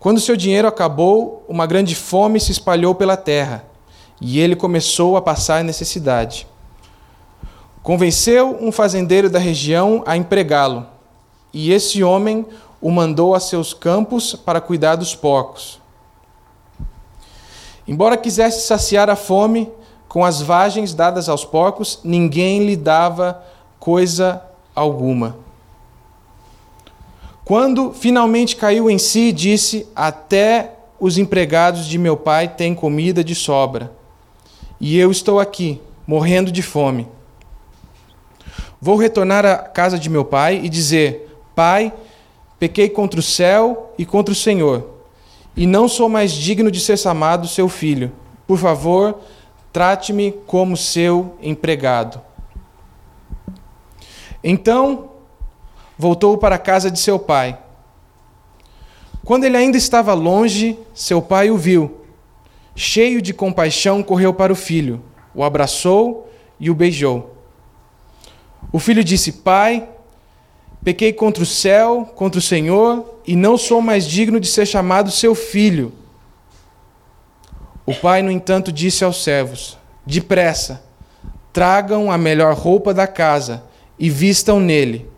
Quando 0.00 0.20
seu 0.20 0.36
dinheiro 0.36 0.68
acabou, 0.68 1.44
uma 1.48 1.66
grande 1.66 1.94
fome 1.94 2.38
se 2.38 2.52
espalhou 2.52 2.94
pela 2.94 3.16
terra 3.16 3.64
e 4.20 4.38
ele 4.38 4.54
começou 4.54 5.16
a 5.16 5.22
passar 5.22 5.64
necessidade. 5.64 6.46
Convenceu 7.82 8.56
um 8.60 8.70
fazendeiro 8.70 9.28
da 9.30 9.38
região 9.38 10.02
a 10.06 10.16
empregá-lo, 10.16 10.86
e 11.52 11.72
esse 11.72 12.02
homem 12.04 12.46
o 12.80 12.90
mandou 12.90 13.34
a 13.34 13.40
seus 13.40 13.72
campos 13.72 14.34
para 14.34 14.60
cuidar 14.60 14.96
dos 14.96 15.14
porcos. 15.14 15.80
Embora 17.86 18.16
quisesse 18.16 18.66
saciar 18.66 19.08
a 19.08 19.16
fome 19.16 19.72
com 20.08 20.24
as 20.24 20.42
vagens 20.42 20.92
dadas 20.92 21.28
aos 21.28 21.44
porcos, 21.44 22.00
ninguém 22.04 22.66
lhe 22.66 22.76
dava 22.76 23.42
coisa 23.80 24.42
alguma. 24.74 25.47
Quando 27.48 27.94
finalmente 27.94 28.56
caiu 28.56 28.90
em 28.90 28.98
si, 28.98 29.32
disse: 29.32 29.88
Até 29.96 30.74
os 31.00 31.16
empregados 31.16 31.86
de 31.86 31.96
meu 31.96 32.14
pai 32.14 32.46
têm 32.46 32.74
comida 32.74 33.24
de 33.24 33.34
sobra, 33.34 33.90
e 34.78 34.98
eu 34.98 35.10
estou 35.10 35.40
aqui, 35.40 35.80
morrendo 36.06 36.52
de 36.52 36.60
fome. 36.60 37.08
Vou 38.78 38.96
retornar 38.96 39.46
à 39.46 39.56
casa 39.56 39.98
de 39.98 40.10
meu 40.10 40.26
pai 40.26 40.60
e 40.62 40.68
dizer: 40.68 41.40
Pai, 41.54 41.90
pequei 42.58 42.86
contra 42.86 43.18
o 43.18 43.22
céu 43.22 43.94
e 43.96 44.04
contra 44.04 44.30
o 44.30 44.36
Senhor, 44.36 44.86
e 45.56 45.66
não 45.66 45.88
sou 45.88 46.06
mais 46.06 46.32
digno 46.32 46.70
de 46.70 46.80
ser 46.80 46.98
chamado 46.98 47.48
seu 47.48 47.66
filho. 47.66 48.12
Por 48.46 48.58
favor, 48.58 49.20
trate-me 49.72 50.32
como 50.46 50.76
seu 50.76 51.34
empregado. 51.40 52.20
Então 54.44 55.16
voltou 55.98 56.38
para 56.38 56.54
a 56.54 56.58
casa 56.58 56.90
de 56.90 57.00
seu 57.00 57.18
pai. 57.18 57.58
Quando 59.24 59.44
ele 59.44 59.56
ainda 59.56 59.76
estava 59.76 60.14
longe, 60.14 60.78
seu 60.94 61.20
pai 61.20 61.50
o 61.50 61.58
viu. 61.58 61.98
Cheio 62.74 63.20
de 63.20 63.34
compaixão, 63.34 64.02
correu 64.02 64.32
para 64.32 64.52
o 64.52 64.56
filho, 64.56 65.02
o 65.34 65.42
abraçou 65.42 66.30
e 66.60 66.70
o 66.70 66.74
beijou. 66.74 67.36
O 68.72 68.78
filho 68.78 69.02
disse: 69.02 69.32
Pai, 69.32 69.88
pequei 70.84 71.12
contra 71.12 71.42
o 71.42 71.46
céu, 71.46 72.10
contra 72.14 72.38
o 72.38 72.42
Senhor, 72.42 73.16
e 73.26 73.34
não 73.34 73.58
sou 73.58 73.82
mais 73.82 74.06
digno 74.06 74.38
de 74.38 74.46
ser 74.46 74.64
chamado 74.64 75.10
seu 75.10 75.34
filho. 75.34 75.92
O 77.84 77.94
pai, 77.94 78.22
no 78.22 78.30
entanto, 78.30 78.70
disse 78.70 79.02
aos 79.02 79.24
servos: 79.24 79.76
Depressa, 80.06 80.84
tragam 81.52 82.12
a 82.12 82.16
melhor 82.16 82.54
roupa 82.54 82.94
da 82.94 83.06
casa 83.06 83.64
e 83.98 84.08
vistam 84.08 84.60
nele 84.60 85.17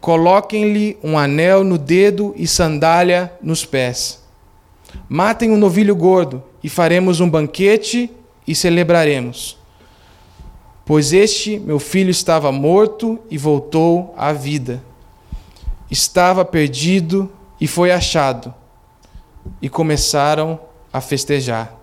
Coloquem-lhe 0.00 0.98
um 1.02 1.18
anel 1.18 1.62
no 1.62 1.76
dedo 1.76 2.32
e 2.36 2.46
sandália 2.46 3.32
nos 3.42 3.64
pés. 3.64 4.22
Matem 5.08 5.50
um 5.50 5.56
novilho 5.56 5.94
gordo 5.94 6.42
e 6.62 6.68
faremos 6.68 7.20
um 7.20 7.28
banquete 7.28 8.10
e 8.46 8.54
celebraremos. 8.54 9.58
Pois 10.84 11.12
este 11.12 11.58
meu 11.58 11.78
filho 11.78 12.10
estava 12.10 12.50
morto 12.50 13.18
e 13.30 13.36
voltou 13.36 14.14
à 14.16 14.32
vida. 14.32 14.82
Estava 15.90 16.44
perdido 16.44 17.30
e 17.60 17.66
foi 17.68 17.92
achado. 17.92 18.54
E 19.60 19.68
começaram 19.68 20.58
a 20.92 21.00
festejar. 21.00 21.74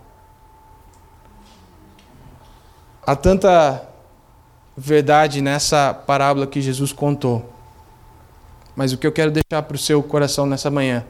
Há 3.05 3.15
tanta 3.15 3.87
verdade 4.75 5.41
nessa 5.41 5.93
parábola 5.93 6.45
que 6.45 6.59
Jesus 6.59 6.91
contou. 6.91 7.56
Mas 8.77 8.93
o 8.93 8.97
que 8.99 9.07
eu 9.07 9.11
quero 9.11 9.31
deixar 9.31 9.63
para 9.63 9.73
o 9.73 9.79
seu 9.79 10.03
coração 10.03 10.45
nessa 10.45 10.69
manhã 10.69 11.03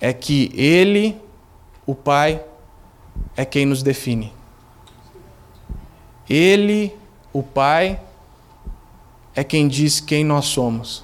é 0.00 0.12
que 0.12 0.52
Ele, 0.54 1.20
o 1.84 1.96
Pai, 1.96 2.40
é 3.36 3.44
quem 3.44 3.66
nos 3.66 3.82
define. 3.82 4.32
Ele, 6.30 6.94
o 7.32 7.42
Pai, 7.42 8.00
é 9.34 9.42
quem 9.42 9.66
diz 9.66 9.98
quem 9.98 10.24
nós 10.24 10.44
somos. 10.44 11.02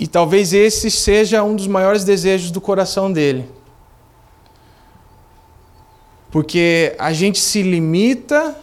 E 0.00 0.08
talvez 0.08 0.52
esse 0.52 0.90
seja 0.90 1.44
um 1.44 1.54
dos 1.54 1.68
maiores 1.68 2.02
desejos 2.02 2.50
do 2.50 2.60
coração 2.60 3.12
dele. 3.12 3.48
Porque 6.28 6.96
a 6.98 7.12
gente 7.12 7.38
se 7.38 7.62
limita 7.62 8.60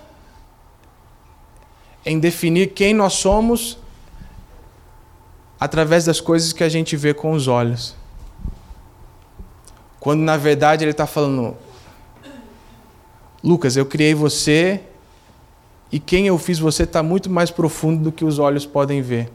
em 2.09 2.19
definir 2.19 2.73
quem 2.73 2.91
nós 2.91 3.13
somos 3.13 3.77
através 5.59 6.05
das 6.05 6.19
coisas 6.19 6.51
que 6.51 6.63
a 6.63 6.69
gente 6.69 6.97
vê 6.97 7.13
com 7.13 7.33
os 7.33 7.47
olhos. 7.47 7.95
Quando 9.99 10.21
na 10.21 10.35
verdade 10.35 10.83
ele 10.83 10.89
está 10.89 11.05
falando, 11.05 11.55
Lucas, 13.43 13.77
eu 13.77 13.85
criei 13.85 14.15
você 14.15 14.81
e 15.91 15.99
quem 15.99 16.25
eu 16.25 16.39
fiz 16.39 16.57
você 16.57 16.81
está 16.81 17.03
muito 17.03 17.29
mais 17.29 17.51
profundo 17.51 18.05
do 18.05 18.11
que 18.11 18.25
os 18.25 18.39
olhos 18.39 18.65
podem 18.65 19.03
ver. 19.03 19.31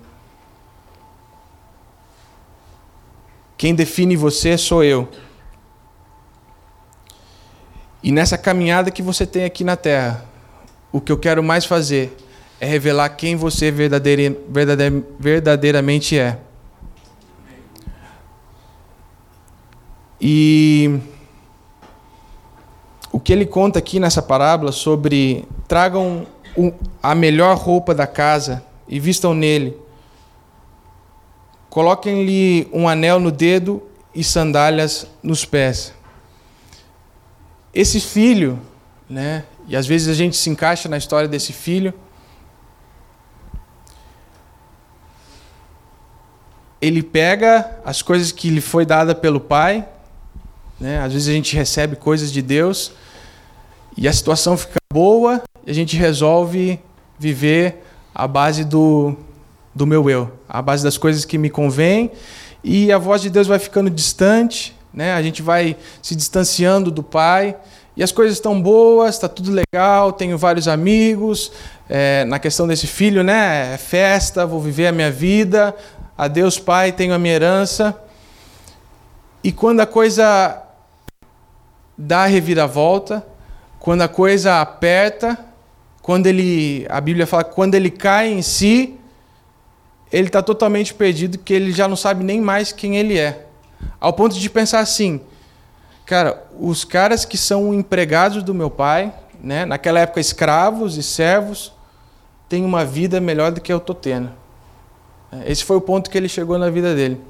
Quem 3.56 3.72
define 3.72 4.16
você 4.16 4.58
sou 4.58 4.82
eu. 4.82 5.08
E 8.02 8.10
nessa 8.10 8.37
caminhada 8.37 8.90
que 8.90 9.00
você 9.00 9.24
tem 9.24 9.44
aqui 9.44 9.62
na 9.62 9.76
Terra, 9.76 10.24
o 10.90 11.00
que 11.00 11.12
eu 11.12 11.16
quero 11.16 11.40
mais 11.40 11.64
fazer 11.64 12.23
é 12.61 12.67
revelar 12.67 13.11
quem 13.11 13.37
você 13.37 13.71
verdadeira, 13.71 14.37
verdadeira, 14.49 15.05
verdadeiramente 15.19 16.19
é. 16.19 16.38
E 20.21 20.99
o 23.12 23.21
que 23.21 23.33
ele 23.33 23.45
conta 23.45 23.79
aqui 23.79 24.01
nessa 24.01 24.23
parábola 24.23 24.73
sobre 24.73 25.45
tragam 25.69 26.27
a 27.03 27.14
melhor 27.14 27.57
roupa 27.57 27.95
da 27.95 28.07
casa 28.07 28.64
e 28.88 28.99
vistam 28.99 29.35
nele. 29.35 29.77
Coloquem-lhe 31.69 32.69
um 32.73 32.88
anel 32.88 33.19
no 33.19 33.33
dedo 33.33 33.83
e 34.14 34.23
sandálias 34.23 35.07
nos 35.23 35.45
pés. 35.45 35.93
Esse 37.75 38.01
filho, 38.01 38.61
né? 39.11 39.45
E 39.67 39.75
às 39.75 39.87
vezes 39.87 40.09
a 40.09 40.14
gente 40.14 40.37
se 40.37 40.49
encaixa 40.49 40.88
na 40.88 40.97
história 40.97 41.29
desse 41.29 41.53
filho 41.53 41.93
ele 46.85 47.03
pega 47.03 47.79
as 47.83 48.03
coisas 48.03 48.31
que 48.31 48.51
lhe 48.51 48.61
foi 48.61 48.85
dada 48.85 49.14
pelo 49.14 49.40
pai, 49.40 49.87
né? 50.79 50.99
Às 50.99 51.14
vezes 51.14 51.29
a 51.29 51.33
gente 51.33 51.57
recebe 51.57 51.97
coisas 51.97 52.31
de 52.31 52.42
Deus 52.42 52.92
e 53.97 54.07
a 54.07 54.12
situação 54.12 54.55
fica 54.57 54.77
boa 54.92 55.42
e 55.66 55.70
a 55.70 55.75
gente 55.75 55.97
resolve 55.97 56.79
viver 57.18 57.83
à 58.14 58.29
base 58.29 58.64
do, 58.64 59.16
do 59.75 59.87
meu 59.87 60.11
eu, 60.11 60.31
à 60.47 60.61
base 60.61 60.85
das 60.85 60.99
coisas 60.99 61.25
que 61.25 61.38
me 61.38 61.49
convêm 61.49 62.11
e 62.62 62.92
a 62.92 62.99
voz 62.99 63.23
de 63.23 63.31
Deus 63.31 63.47
vai 63.47 63.59
ficando 63.59 63.88
distante, 63.88 64.77
né? 64.92 65.14
A 65.14 65.23
gente 65.23 65.40
vai 65.40 65.77
se 66.03 66.14
distanciando 66.14 66.90
do 66.90 67.03
pai 67.03 67.57
e 67.97 68.03
as 68.03 68.12
coisas 68.12 68.37
estão 68.37 68.61
boas, 68.61 69.14
está 69.14 69.29
tudo 69.29 69.51
legal, 69.53 70.12
tenho 70.12 70.37
vários 70.37 70.68
amigos. 70.68 71.51
É, 71.88 72.25
na 72.25 72.38
questão 72.38 72.66
desse 72.66 72.87
filho, 72.87 73.23
né? 73.23 73.75
É 73.75 73.77
festa, 73.79 74.47
vou 74.47 74.61
viver 74.61 74.87
a 74.87 74.92
minha 74.92 75.11
vida, 75.11 75.75
a 76.16 76.29
Deus 76.29 76.59
Pai, 76.59 76.92
tenho 76.92 77.12
a 77.12 77.18
minha 77.18 77.35
herança. 77.35 78.00
E 79.42 79.50
quando 79.50 79.81
a 79.81 79.87
coisa 79.87 80.62
dá 81.98 82.22
a 82.22 82.27
reviravolta, 82.27 83.27
quando 83.79 84.03
a 84.03 84.09
coisa 84.09 84.61
aperta, 84.61 85.38
quando 86.00 86.27
ele, 86.27 86.87
a 86.88 87.00
Bíblia 87.00 87.27
fala, 87.27 87.44
quando 87.44 87.74
ele 87.74 87.90
cai 87.90 88.33
em 88.33 88.42
si, 88.42 88.98
ele 90.12 90.29
está 90.29 90.42
totalmente 90.42 90.94
perdido, 90.94 91.38
que 91.38 91.53
ele 91.53 91.72
já 91.72 91.88
não 91.88 91.96
sabe 91.96 92.22
nem 92.22 92.40
mais 92.40 92.72
quem 92.72 92.96
ele 92.96 93.18
é. 93.18 93.46
Ao 94.00 94.12
ponto 94.12 94.38
de 94.38 94.48
pensar 94.48 94.81
assim, 94.81 95.20
cara, 96.07 96.44
os 96.59 96.85
caras 96.85 97.24
que 97.24 97.37
são 97.37 97.74
empregados 97.74 98.42
do 98.42 98.55
meu 98.55 98.70
pai, 98.70 99.12
né, 99.40 99.64
naquela 99.64 100.00
época 100.00 100.20
escravos 100.20 100.96
e 100.96 101.03
servos, 101.03 101.72
têm 102.48 102.64
uma 102.64 102.85
vida 102.85 103.20
melhor 103.20 103.50
do 103.50 103.61
que 103.61 103.72
eu 103.72 103.79
estou 103.79 103.94
tendo. 103.94 104.43
Esse 105.47 105.64
foi 105.64 105.77
o 105.77 105.81
ponto 105.81 106.11
que 106.11 106.16
ele 106.18 106.29
chegou 106.29 106.59
na 106.59 106.70
vida 106.70 106.94
dele. 106.94 107.20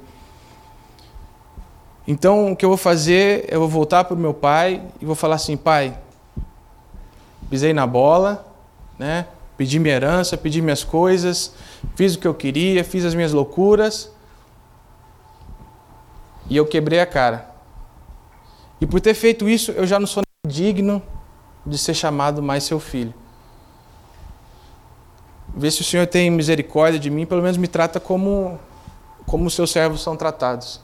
Então, 2.07 2.51
o 2.51 2.55
que 2.55 2.63
eu 2.63 2.69
vou 2.69 2.77
fazer, 2.77 3.45
eu 3.49 3.59
vou 3.59 3.69
voltar 3.69 4.03
para 4.03 4.13
o 4.13 4.17
meu 4.17 4.33
pai 4.33 4.81
e 5.01 5.05
vou 5.05 5.15
falar 5.15 5.35
assim: 5.35 5.57
pai, 5.57 5.97
pisei 7.49 7.73
na 7.73 7.87
bola, 7.87 8.45
né? 8.99 9.25
pedi 9.57 9.79
minha 9.79 9.95
herança, 9.95 10.37
pedi 10.37 10.61
minhas 10.61 10.83
coisas, 10.83 11.53
fiz 11.95 12.15
o 12.15 12.19
que 12.19 12.27
eu 12.27 12.33
queria, 12.33 12.83
fiz 12.83 13.05
as 13.05 13.15
minhas 13.15 13.31
loucuras. 13.31 14.11
E 16.49 16.55
eu 16.55 16.65
quebrei 16.65 16.99
a 16.99 17.05
cara. 17.05 17.49
E 18.79 18.85
por 18.85 19.01
ter 19.01 19.13
feito 19.13 19.49
isso, 19.49 19.71
eu 19.71 19.87
já 19.87 19.99
não 19.99 20.05
sou 20.05 20.21
digno 20.45 21.01
de 21.65 21.77
ser 21.77 21.93
chamado 21.93 22.43
mais 22.43 22.63
seu 22.63 22.79
filho. 22.79 23.13
Vê 25.55 25.71
se 25.71 25.81
o 25.81 25.85
Senhor 25.85 26.05
tem 26.05 26.29
misericórdia 26.29 26.99
de 26.99 27.09
mim, 27.09 27.25
pelo 27.25 27.41
menos 27.41 27.57
me 27.57 27.67
trata 27.67 27.99
como 27.99 28.59
como 29.25 29.45
os 29.45 29.55
seus 29.55 29.71
servos 29.71 30.03
são 30.03 30.15
tratados. 30.15 30.79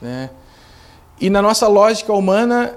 Né? 0.00 0.30
E 1.20 1.30
na 1.30 1.40
nossa 1.40 1.68
lógica 1.68 2.12
humana, 2.12 2.76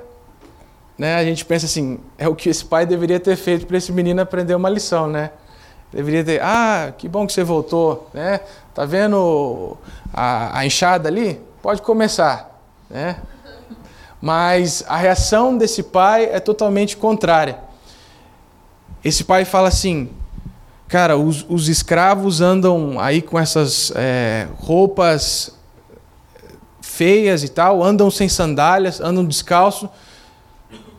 né, 0.97 1.15
a 1.15 1.23
gente 1.23 1.43
pensa 1.43 1.65
assim, 1.65 1.99
é 2.17 2.27
o 2.27 2.35
que 2.35 2.49
esse 2.49 2.63
pai 2.63 2.85
deveria 2.85 3.19
ter 3.19 3.35
feito 3.35 3.65
para 3.65 3.77
esse 3.77 3.91
menino 3.91 4.21
aprender 4.21 4.53
uma 4.53 4.69
lição, 4.69 5.07
né? 5.07 5.31
Deveria 5.91 6.23
ter, 6.23 6.41
ah, 6.43 6.93
que 6.95 7.07
bom 7.07 7.25
que 7.25 7.33
você 7.33 7.43
voltou, 7.43 8.09
né? 8.13 8.41
Tá 8.75 8.85
vendo 8.85 9.75
a, 10.13 10.59
a 10.59 10.65
enxada 10.65 11.09
ali? 11.09 11.41
Pode 11.63 11.81
começar, 11.81 12.61
né? 12.89 13.17
Mas 14.21 14.83
a 14.87 14.97
reação 14.97 15.57
desse 15.57 15.81
pai 15.81 16.25
é 16.25 16.39
totalmente 16.39 16.95
contrária. 16.95 17.57
Esse 19.03 19.23
pai 19.23 19.45
fala 19.45 19.69
assim: 19.69 20.09
cara, 20.89 21.15
os, 21.15 21.45
os 21.47 21.69
escravos 21.69 22.41
andam 22.41 22.99
aí 22.99 23.21
com 23.21 23.39
essas 23.39 23.93
é, 23.95 24.47
roupas 24.57 25.55
feias 26.81 27.43
e 27.43 27.47
tal, 27.49 27.83
andam 27.83 28.09
sem 28.09 28.27
sandálias, 28.27 28.99
andam 28.99 29.23
descalço. 29.23 29.87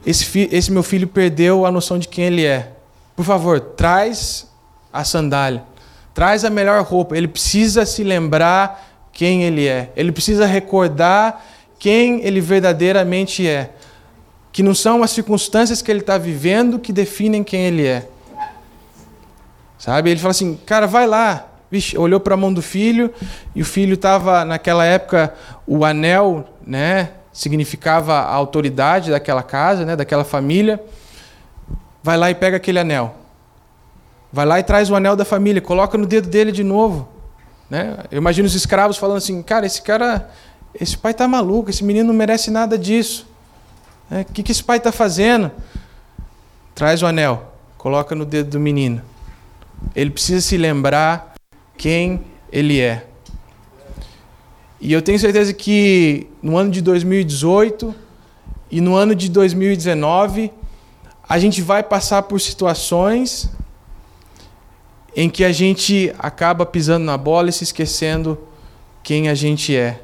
Esse, 0.07 0.48
esse 0.53 0.70
meu 0.70 0.85
filho 0.85 1.09
perdeu 1.09 1.66
a 1.66 1.72
noção 1.72 1.98
de 1.98 2.07
quem 2.07 2.24
ele 2.24 2.44
é. 2.46 2.72
Por 3.16 3.24
favor, 3.24 3.61
traz 3.61 4.46
a 4.92 5.05
sandália, 5.05 5.64
traz 6.14 6.44
a 6.44 6.50
melhor 6.50 6.83
roupa. 6.85 7.16
Ele 7.16 7.29
precisa 7.29 7.85
se 7.85 8.05
lembrar 8.05 8.88
quem 9.12 9.42
ele 9.42 9.66
é. 9.66 9.90
Ele 9.96 10.12
precisa 10.12 10.46
recordar 10.46 11.44
quem 11.81 12.24
ele 12.24 12.40
verdadeiramente 12.40 13.46
é. 13.46 13.70
Que 14.53 14.62
não 14.62 14.74
são 14.74 15.03
as 15.03 15.11
circunstâncias 15.11 15.83
que 15.83 15.90
ele 15.90 16.00
está 16.00 16.16
vivendo 16.16 16.79
que 16.79 16.92
definem 16.92 17.42
quem 17.42 17.62
ele 17.62 17.87
é. 17.87 18.09
Sabe? 19.81 20.11
Ele 20.11 20.21
fala 20.21 20.31
assim, 20.31 20.57
cara, 20.66 20.87
vai 20.87 21.07
lá. 21.07 21.47
Vixe, 21.71 21.97
olhou 21.97 22.21
para 22.21 22.35
a 22.35 22.37
mão 22.37 22.53
do 22.53 22.61
filho 22.61 23.12
e 23.55 23.62
o 23.62 23.64
filho 23.64 23.95
estava, 23.95 24.45
naquela 24.45 24.85
época, 24.85 25.35
o 25.66 25.85
anel, 25.85 26.45
né? 26.64 27.11
Significava 27.33 28.14
a 28.14 28.35
autoridade 28.35 29.11
daquela 29.11 29.43
casa, 29.43 29.87
né? 29.87 29.97
Daquela 29.97 30.23
família. 30.23 30.79
Vai 32.03 32.19
lá 32.19 32.31
e 32.31 32.35
pega 32.35 32.59
aquele 32.59 32.79
anel. 32.79 33.14
Vai 34.31 34.45
lá 34.45 34.61
e 34.61 34.62
traz 34.62 34.90
o 34.90 34.95
anel 34.95 35.16
da 35.16 35.25
família, 35.25 35.62
coloca 35.62 35.97
no 35.97 36.07
dedo 36.07 36.29
dele 36.29 36.53
de 36.53 36.62
novo. 36.62 37.09
Né? 37.69 37.97
Eu 38.11 38.19
imagino 38.19 38.47
os 38.47 38.55
escravos 38.55 38.99
falando 38.99 39.16
assim, 39.16 39.43
cara, 39.43 39.64
esse 39.64 39.81
cara 39.81 40.29
esse 40.79 40.97
pai 40.97 41.12
está 41.12 41.27
maluco, 41.27 41.71
esse 41.71 41.83
menino 41.83 42.09
não 42.09 42.14
merece 42.14 42.51
nada 42.51 42.79
disso. 42.79 43.27
O 44.11 44.14
é, 44.14 44.25
que, 44.25 44.43
que 44.43 44.53
esse 44.53 44.62
pai 44.62 44.77
está 44.77 44.93
fazendo? 44.93 45.51
Traz 46.75 47.03
o 47.03 47.07
anel, 47.07 47.55
coloca 47.77 48.14
no 48.14 48.25
dedo 48.25 48.51
do 48.51 48.61
menino. 48.61 49.03
Ele 49.95 50.11
precisa 50.11 50.40
se 50.40 50.57
lembrar 50.57 51.35
quem 51.77 52.23
ele 52.53 52.81
é. 52.81 53.07
E 54.81 54.93
eu 54.93 55.03
tenho 55.03 55.19
certeza 55.19 55.53
que 55.53 56.27
no 56.43 56.57
ano 56.57 56.71
de 56.71 56.81
2018 56.81 57.95
e 58.71 58.81
no 58.81 58.95
ano 58.95 59.14
de 59.14 59.29
2019, 59.29 60.51
a 61.29 61.38
gente 61.38 61.61
vai 61.61 61.83
passar 61.83 62.23
por 62.23 62.40
situações 62.40 63.51
em 65.14 65.29
que 65.29 65.45
a 65.45 65.53
gente 65.53 66.14
acaba 66.19 66.64
pisando 66.64 67.05
na 67.05 67.16
bola 67.16 67.51
e 67.51 67.53
se 67.53 67.64
esquecendo 67.64 68.38
quem 69.03 69.29
a 69.29 69.35
gente 69.35 69.77
é. 69.77 70.01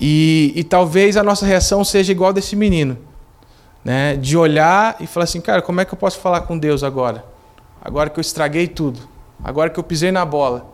E, 0.00 0.52
e 0.56 0.64
talvez 0.64 1.16
a 1.16 1.22
nossa 1.22 1.46
reação 1.46 1.84
seja 1.84 2.10
igual 2.10 2.32
desse 2.32 2.56
menino, 2.56 2.98
né? 3.84 4.16
De 4.16 4.36
olhar 4.36 4.96
e 4.98 5.06
falar 5.06 5.24
assim, 5.24 5.40
cara, 5.40 5.62
como 5.62 5.80
é 5.80 5.84
que 5.84 5.94
eu 5.94 5.98
posso 5.98 6.18
falar 6.18 6.40
com 6.42 6.58
Deus 6.58 6.82
agora? 6.82 7.31
Agora 7.84 8.08
que 8.08 8.18
eu 8.18 8.20
estraguei 8.20 8.68
tudo, 8.68 9.08
agora 9.42 9.68
que 9.68 9.78
eu 9.78 9.82
pisei 9.82 10.12
na 10.12 10.24
bola, 10.24 10.72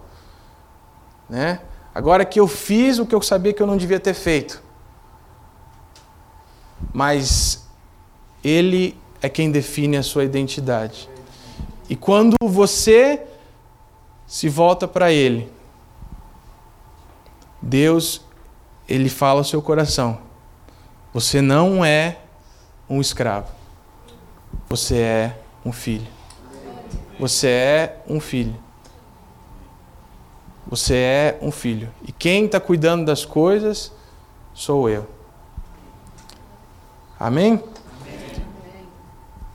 né? 1.26 1.62
Agora 1.94 2.22
que 2.24 2.38
eu 2.38 2.46
fiz 2.46 2.98
o 2.98 3.06
que 3.06 3.14
eu 3.14 3.22
sabia 3.22 3.54
que 3.54 3.62
eu 3.62 3.66
não 3.66 3.78
devia 3.78 3.98
ter 3.98 4.12
feito. 4.12 4.62
Mas 6.92 7.66
ele 8.44 8.94
é 9.22 9.28
quem 9.28 9.50
define 9.50 9.96
a 9.96 10.02
sua 10.02 10.22
identidade. 10.22 11.08
E 11.88 11.96
quando 11.96 12.36
você 12.42 13.26
se 14.26 14.50
volta 14.50 14.86
para 14.86 15.10
ele, 15.10 15.50
Deus 17.60 18.20
ele 18.86 19.08
fala 19.08 19.40
ao 19.40 19.44
seu 19.44 19.62
coração: 19.62 20.18
você 21.12 21.40
não 21.40 21.82
é 21.82 22.18
um 22.88 23.00
escravo, 23.00 23.50
você 24.68 24.98
é 24.98 25.38
um 25.64 25.72
filho. 25.72 26.17
Você 27.18 27.48
é 27.48 28.02
um 28.08 28.20
filho. 28.20 28.56
Você 30.68 30.94
é 30.94 31.38
um 31.40 31.50
filho. 31.50 31.92
E 32.06 32.12
quem 32.12 32.44
está 32.44 32.60
cuidando 32.60 33.06
das 33.06 33.24
coisas 33.24 33.90
sou 34.54 34.88
eu. 34.88 35.08
Amém? 37.18 37.62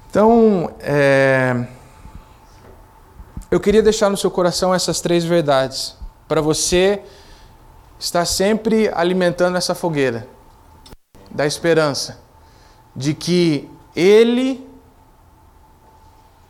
Então, 0.10 0.76
é... 0.80 1.66
eu 3.50 3.60
queria 3.60 3.82
deixar 3.82 4.10
no 4.10 4.18
seu 4.18 4.30
coração 4.30 4.74
essas 4.74 5.00
três 5.00 5.24
verdades 5.24 5.96
para 6.28 6.42
você 6.42 7.02
está 8.00 8.26
sempre 8.26 8.90
alimentando 8.94 9.58
essa 9.58 9.74
fogueira 9.74 10.28
da 11.32 11.46
esperança 11.46 12.20
de 12.96 13.14
que 13.14 13.70
Ele 13.96 14.68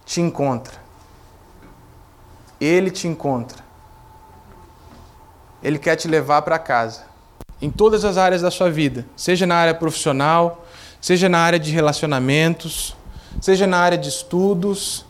te 0.06 0.20
encontra. 0.20 0.83
Ele 2.64 2.90
te 2.90 3.08
encontra. 3.08 3.64
Ele 5.62 5.78
quer 5.78 5.96
te 5.96 6.08
levar 6.08 6.42
para 6.44 6.58
casa. 6.58 7.06
Em 7.62 7.70
todas 7.70 8.04
as 8.06 8.18
áreas 8.18 8.42
da 8.42 8.52
sua 8.52 8.70
vida, 8.70 9.06
seja 9.16 9.46
na 9.46 9.56
área 9.56 9.74
profissional, 9.74 10.66
seja 11.00 11.30
na 11.30 11.40
área 11.40 11.60
de 11.60 11.72
relacionamentos, 11.72 12.96
seja 13.42 13.66
na 13.66 13.78
área 13.78 13.98
de 13.98 14.10
estudos. 14.10 15.06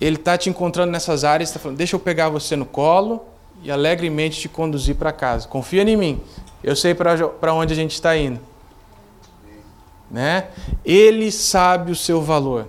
Ele 0.00 0.16
está 0.16 0.36
te 0.38 0.48
encontrando 0.48 0.92
nessas 0.92 1.24
áreas, 1.24 1.48
está 1.48 1.60
falando: 1.60 1.78
deixa 1.78 1.96
eu 1.96 2.00
pegar 2.00 2.28
você 2.28 2.56
no 2.56 2.66
colo 2.66 3.24
e 3.62 3.70
alegremente 3.70 4.40
te 4.40 4.48
conduzir 4.48 4.96
para 4.96 5.12
casa. 5.12 5.46
Confia 5.48 5.82
em 5.82 5.96
mim. 5.96 6.20
Eu 6.62 6.74
sei 6.74 6.94
para 6.94 7.54
onde 7.54 7.72
a 7.72 7.76
gente 7.76 7.92
está 7.92 8.16
indo. 8.16 8.40
Né? 10.10 10.48
Ele 10.84 11.30
sabe 11.30 11.92
o 11.92 11.96
seu 11.96 12.20
valor. 12.22 12.68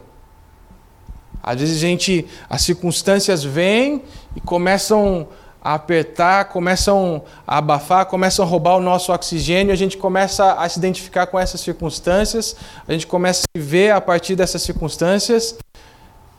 Às 1.51 1.59
vezes 1.59 1.77
a 1.77 1.79
gente, 1.79 2.25
as 2.49 2.61
circunstâncias 2.61 3.43
vêm 3.43 4.03
e 4.35 4.41
começam 4.41 5.27
a 5.61 5.73
apertar, 5.73 6.45
começam 6.45 7.23
a 7.45 7.57
abafar, 7.57 8.05
começam 8.05 8.45
a 8.45 8.47
roubar 8.47 8.77
o 8.77 8.81
nosso 8.81 9.11
oxigênio, 9.11 9.73
a 9.73 9.75
gente 9.75 9.97
começa 9.97 10.53
a 10.53 10.67
se 10.69 10.79
identificar 10.79 11.27
com 11.27 11.37
essas 11.37 11.61
circunstâncias, 11.61 12.55
a 12.87 12.93
gente 12.93 13.05
começa 13.05 13.41
a 13.41 13.59
se 13.59 13.63
ver 13.65 13.91
a 13.91 13.99
partir 13.99 14.35
dessas 14.35 14.61
circunstâncias. 14.61 15.57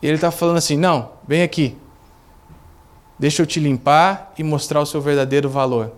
E 0.01 0.07
ele 0.07 0.15
está 0.15 0.31
falando 0.31 0.57
assim: 0.57 0.75
não, 0.75 1.09
vem 1.27 1.43
aqui, 1.43 1.77
Deixa 3.21 3.43
eu 3.43 3.45
te 3.45 3.59
limpar 3.59 4.33
e 4.35 4.43
mostrar 4.43 4.81
o 4.81 4.85
seu 4.85 4.99
verdadeiro 4.99 5.47
valor. 5.47 5.91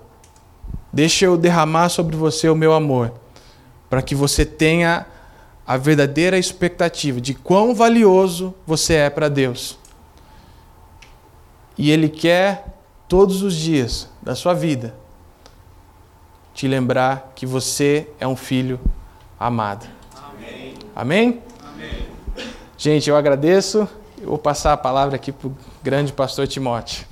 Deixa 0.92 1.24
eu 1.24 1.38
derramar 1.38 1.88
sobre 1.88 2.18
você 2.18 2.50
o 2.50 2.56
meu 2.56 2.74
amor, 2.74 3.14
para 3.90 4.02
que 4.02 4.14
você 4.14 4.46
tenha 4.46 5.06
a 5.66 5.78
verdadeira 5.78 6.38
expectativa 6.38 7.22
de 7.22 7.34
quão 7.34 7.74
valioso 7.74 8.54
você 8.66 8.96
é 8.96 9.10
para 9.10 9.30
Deus. 9.30 9.78
E 11.78 11.90
Ele 11.90 12.10
quer, 12.10 12.78
todos 13.08 13.42
os 13.42 13.56
dias 13.56 14.10
da 14.22 14.36
sua 14.36 14.54
vida, 14.54 14.94
te 16.54 16.68
lembrar 16.68 17.32
que 17.36 17.46
você 17.46 18.08
é 18.20 18.28
um 18.28 18.36
filho 18.36 18.80
amado. 19.40 19.88
Amém? 20.16 20.74
Amém? 20.96 21.42
Amém. 21.66 22.08
Gente, 22.78 23.10
eu 23.10 23.16
agradeço. 23.16 23.88
Eu 24.22 24.30
vou 24.30 24.38
passar 24.38 24.74
a 24.74 24.78
palavra 24.78 25.16
aqui 25.16 25.32
para 25.32 25.48
o 25.48 25.58
grande 25.82 26.14
pastor 26.14 26.48
Timóteo. 26.48 27.06